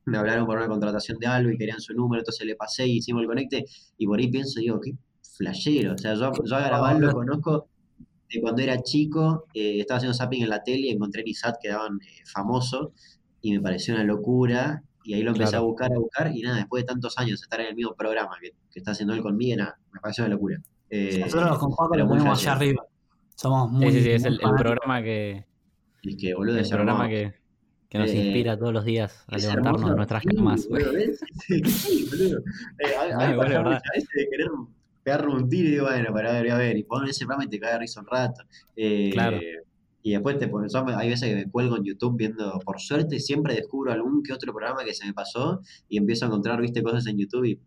[0.05, 2.97] me hablaron por una contratación de algo y querían su número, entonces le pasé y
[2.97, 3.65] hicimos el conecte,
[3.97, 4.93] y por ahí pienso, digo, qué
[5.37, 5.93] flashero.
[5.93, 7.67] O sea, yo, yo a Garabal lo conozco
[8.31, 11.55] de cuando era chico, eh, estaba haciendo zapping en la tele y encontré en ISAT
[11.61, 12.93] que daban eh, famoso,
[13.41, 15.63] y me pareció una locura, y ahí lo empecé Claro.
[15.63, 18.31] a buscar, a buscar, y nada, después de tantos años estar en el mismo programa
[18.41, 20.61] que, que está haciendo él conmigo, nada, me pareció una locura.
[20.89, 22.83] Eh, Nosotros con pero lo ponemos allá arriba.
[23.39, 23.85] Somos muy.
[23.91, 25.45] Sí, sí, sí, es el, el programa que.
[26.01, 27.33] Y es que, boludo, El programa que.
[27.89, 29.89] Que nos Eh, inspira todos los días a levantarnos hermoso.
[29.89, 30.67] de nuestras Sí, camas.
[30.67, 31.19] boludo, ¿ves?
[31.47, 32.39] Sí, boludo.
[32.79, 34.47] Eh, a, a No, veces de querer
[35.03, 37.49] pegarme un tiro y digo, bueno, para ver, a ver, y ponen ese programa y
[37.49, 38.43] te cae de risa un rato.
[38.75, 39.39] Eh, Claro.
[40.01, 43.53] Y después te pones, hay veces que me cuelgo en YouTube viendo, por suerte siempre
[43.55, 45.59] descubro algún que otro programa que se me pasó
[45.89, 47.59] y empiezo a encontrar, viste, cosas en YouTube y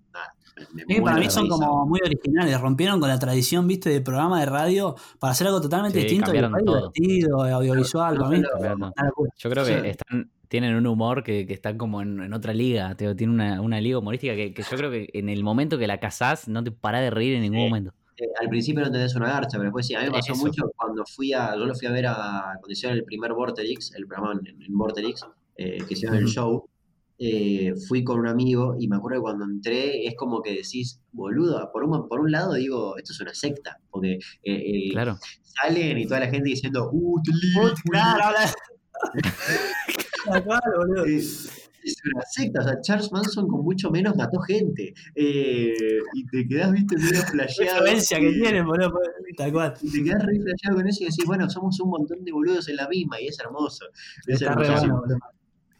[1.04, 4.94] para mí son como muy originales, rompieron con la tradición, viste, de programa de radio
[5.18, 8.42] para hacer algo totalmente Sí, distinto divertido, audiovisual, para mí.
[9.38, 9.72] Yo creo Sí.
[9.74, 12.94] que están, tienen un humor que, que está como en, en otra liga.
[12.94, 15.98] Tiene una, una liga humorística que, que yo creo que en el momento que la
[15.98, 17.64] cazás no te parás de reír en ningún Sí.
[17.64, 17.92] momento.
[18.18, 20.44] Eh, al principio no entendés una garcha, pero después sí, a mí me pasó Eso.
[20.44, 23.94] mucho cuando fui a, yo lo fui a ver a, cuando hicieron el primer Vorterix,
[23.94, 25.24] el programa en, en Vorterix,
[25.56, 26.32] eh, que hicieron el Ujú.
[26.32, 26.68] show,
[27.24, 31.00] eh, fui con un amigo y me acuerdo que cuando entré es como que decís,
[31.12, 35.16] boludo, por un, por un lado digo, esto es una secta, porque eh, eh, Claro.
[35.42, 37.20] salen y toda la gente diciendo, uh,
[40.24, 41.04] Claro, boludo.
[41.04, 44.94] Es una secta, o sea, Charles Manson con mucho menos mató gente.
[45.16, 45.72] eh,
[46.14, 47.78] y te quedás, viste, medio La flasheado.
[47.78, 48.92] influencia que y- tienen, boludo.
[49.36, 49.74] Tal cual.
[49.82, 52.68] y te quedás re flasheado con eso y decís, bueno, somos un montón de boludos
[52.68, 53.84] en la misma y es hermoso.
[54.28, 54.80] Es Está re hermoso.
[54.86, 55.18] bueno, boludo.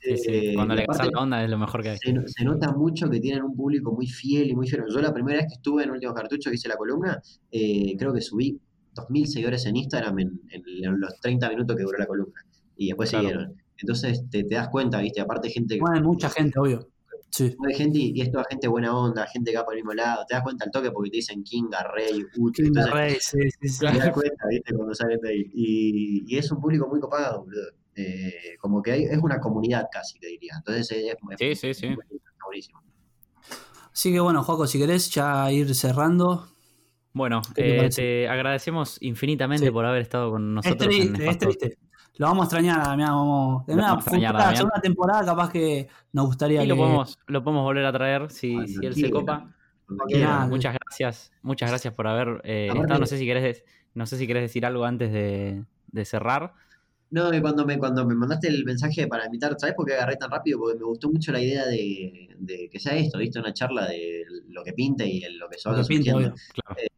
[0.02, 0.30] Sí, sí.
[0.32, 1.98] Eh, Cuando le cazás la onda es lo mejor que hay.
[1.98, 4.82] se, se nota mucho que tienen un público muy fiel y muy fiel.
[4.92, 8.12] Yo la primera vez que estuve en Últimos Cartuchos que hice la columna, eh, creo
[8.12, 8.58] que subí
[8.94, 12.40] 2.000 seguidores en Instagram en, en los 30 minutos que duró la columna.
[12.76, 13.28] Y después Claro.
[13.28, 13.56] siguieron.
[13.78, 15.20] Entonces te, te das cuenta, ¿viste?
[15.20, 15.80] Aparte gente que...
[15.80, 16.88] Mueve mucha gente, obvio.
[17.30, 17.54] Sí.
[17.66, 20.24] Hay gente y, y es gente buena onda, gente que va por el mismo lado.
[20.28, 22.62] Te das cuenta al toque porque te dicen Kinga, Rey, Uchi.
[22.62, 23.78] King Entonces, Rey, sí, sí, sí.
[23.80, 24.74] te das cuenta, ¿viste?
[24.74, 25.50] Cuando salen de ahí.
[25.54, 27.70] Y, y es un público muy copado, boludo.
[27.94, 30.54] Eh, como que hay- es una comunidad casi, te diría.
[30.56, 31.94] Entonces es, es- Sí, es- sí, sí.
[32.44, 32.82] buenísimo.
[33.92, 36.48] Así que bueno, Joco, si querés ya ir cerrando.
[37.12, 39.70] Bueno, ¿Qué te eh, te agradecemos infinitamente Sí.
[39.70, 40.94] por haber estado con Es nosotros.
[40.94, 41.78] en triste, es triste.
[42.16, 43.10] Lo vamos a extrañar, Damián.
[43.10, 44.56] Vamos, en una vamos a extrañar, futura Damián.
[44.56, 46.80] segunda temporada, capaz que nos gustaría Y lo que.
[46.80, 49.50] podemos, lo podemos volver a traer si, si él se copa.
[49.88, 52.98] Muchas gracias, muchas gracias por haber eh, estado.
[52.98, 53.62] No sé si querés,
[53.94, 56.54] no sé si querés decir algo antes de, de cerrar.
[57.12, 60.16] No, que cuando me, cuando me mandaste el mensaje para invitar, ¿sabes por qué agarré
[60.16, 60.58] tan rápido?
[60.58, 63.38] Porque me gustó mucho la idea de, de que sea esto, ¿viste?
[63.38, 65.84] Una charla de lo que pinte y el- lo que se Lo que.
[66.12, 66.32] Claro.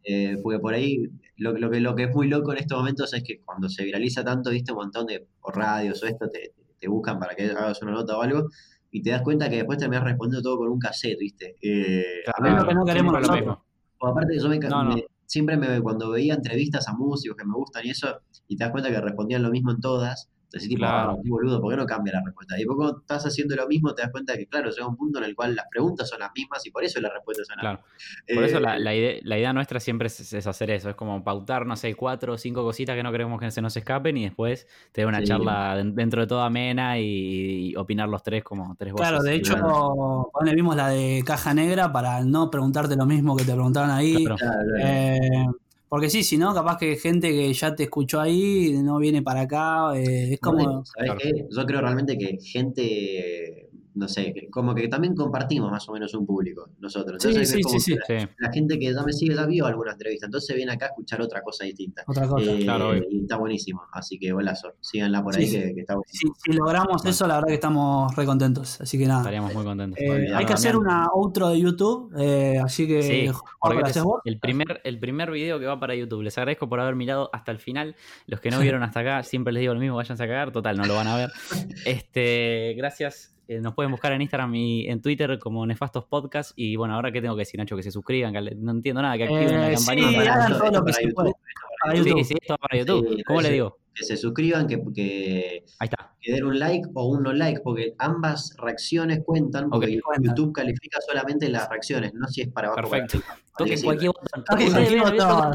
[0.05, 1.03] Eh, porque por ahí
[1.37, 3.85] lo, lo que, lo que es muy loco en estos momentos es que cuando se
[3.85, 7.45] viraliza tanto, viste, un montón de o radios o esto, te, te buscan para que
[7.51, 8.49] hagas una nota o algo,
[8.93, 11.57] y te das cuenta que después terminas respondiendo todo con un cassette, viste.
[11.61, 13.65] Eh, a mí que no queremos lo mismo.
[13.99, 14.95] o aparte yo me, No, no.
[14.95, 18.65] me- siempre me, cuando veía entrevistas a músicos que me gustan y eso, y te
[18.65, 21.13] das cuenta que respondían lo mismo en todas, decís tipo, Claro.
[21.13, 22.61] ah, qué boludo, ¿por qué no cambia la respuesta?
[22.61, 25.25] Y cuando estás haciendo lo mismo te das cuenta que claro, llega un punto en
[25.25, 27.79] el cual las preguntas son las mismas y por eso las respuestas son las Claro.
[27.79, 28.35] mismas.
[28.35, 30.97] Por eso Eh, la, la ide- la idea nuestra siempre es, es hacer eso, es
[30.97, 34.17] como pautar, no sé, cuatro o cinco cositas que no queremos que se nos escapen
[34.17, 35.27] y después tener una Sí.
[35.27, 39.09] charla den- dentro de todo amena y, y opinar los tres como tres voces.
[39.09, 40.31] Claro, de hecho, claro.
[40.33, 44.25] ponele, vimos la de caja negra para no preguntarte lo mismo que te preguntaron ahí.
[44.25, 44.37] Claro.
[44.37, 44.85] claro, claro.
[44.87, 45.47] Eh,
[45.95, 49.43] porque sí, si no, capaz que gente que ya te escuchó ahí no viene para
[49.43, 49.97] acá.
[49.97, 50.85] eh, es como.
[50.85, 51.21] ¿Sabés Claro.
[51.23, 51.47] qué?
[51.49, 56.27] Yo creo realmente que gente, no sé, como que también compartimos más o menos un
[56.27, 57.25] público nosotros.
[57.25, 57.95] Entonces sí, sí, sí.
[57.95, 60.87] La, Sí, la gente que ya me sigue ya vio alguna entrevista, entonces viene acá
[60.87, 62.03] a escuchar otra cosa distinta.
[62.07, 62.51] Otra cosa.
[62.53, 64.75] Eh, Claro, y está buenísimo, así que golazo.
[64.81, 65.61] Síganla por Sí, ahí sí.
[65.61, 66.35] que, que está Si, buenísimo.
[66.45, 67.11] si logramos Bueno.
[67.11, 68.81] eso, la verdad que estamos re contentos.
[68.81, 69.21] Así que nada.
[69.21, 69.99] estaríamos muy contentos.
[70.01, 72.13] Eh, hay que hacer una outro de YouTube.
[72.19, 73.03] eh, así que.
[73.03, 74.21] Sí, Jorge, porque ¿la este es vos?
[74.25, 76.23] el primer, el primer video que va para YouTube.
[76.23, 77.95] Les agradezco por haber mirado hasta el final.
[78.27, 80.77] Los que no vieron hasta acá, siempre les digo lo mismo, váyanse a cagar, total,
[80.77, 81.31] no lo van a ver.
[81.87, 83.34] Este, gracias.
[83.47, 86.53] Eh, nos pueden buscar en Instagram y en Twitter como Nefastos Podcast.
[86.57, 89.17] Y bueno, ahora que tengo que decir, Nacho, que se suscriban, que no entiendo nada,
[89.19, 90.19] que activen la Eh, sí, campanita.
[90.19, 92.03] para hagan esto- todo lo que para se YouTube, para Para.
[92.05, 93.09] Sí, sí, esto va para YouTube.
[93.17, 93.53] Sí, ¿Cómo le sí.
[93.55, 93.79] digo?
[93.95, 96.15] Que se suscriban, que, que, Ahí está.
[96.21, 100.03] que den un like o un no like, porque ambas reacciones cuentan, porque Ok.
[100.05, 100.35] Cuentan.
[100.35, 103.25] YouTube califica solamente las reacciones, no si es para abajo para Perfecto.
[103.59, 104.45] Toquen Sí, cualquier botón.
[104.45, 105.55] Toquen cualquier botón.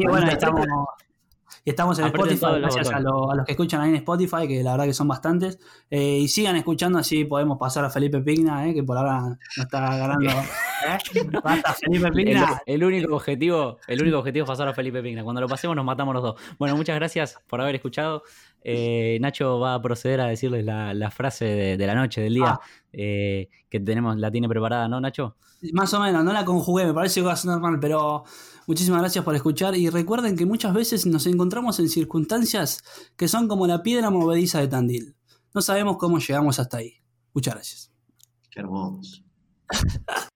[0.00, 0.66] Y bueno, estamos,
[1.64, 3.04] y estamos en Spotify, gracias a, botones.
[3.04, 5.58] lo- a los que escuchan ahí en Spotify, que la verdad que son bastantes.
[5.90, 9.62] Eh, y sigan escuchando, así podemos pasar a Felipe Pigna, eh, que por ahora no
[9.62, 10.28] está ganando.
[10.86, 11.30] ¿eh?
[11.42, 12.62] Basta, Felipe El, Pigna.
[12.66, 15.24] el único objetivo, el único objetivo es pasar a Felipe Pigna.
[15.24, 16.34] Cuando lo pasemos nos matamos los dos.
[16.58, 18.22] Bueno, muchas gracias por haber escuchado.
[18.62, 22.34] Eh, Nacho va a proceder a decirles la, la frase de, de la noche, del
[22.34, 22.60] día, Ah.
[22.92, 25.36] eh, que tenemos, la tiene preparada, ¿no, Nacho?
[25.72, 28.24] Más o menos, no la conjugué, me parece que va a sonar mal, pero
[28.66, 32.82] muchísimas gracias por escuchar y recuerden que muchas veces nos encontramos en circunstancias
[33.16, 35.16] que son como la piedra movediza de Tandil.
[35.54, 36.94] No sabemos cómo llegamos hasta ahí.
[37.32, 37.92] Muchas gracias.
[38.50, 39.22] Qué hermoso.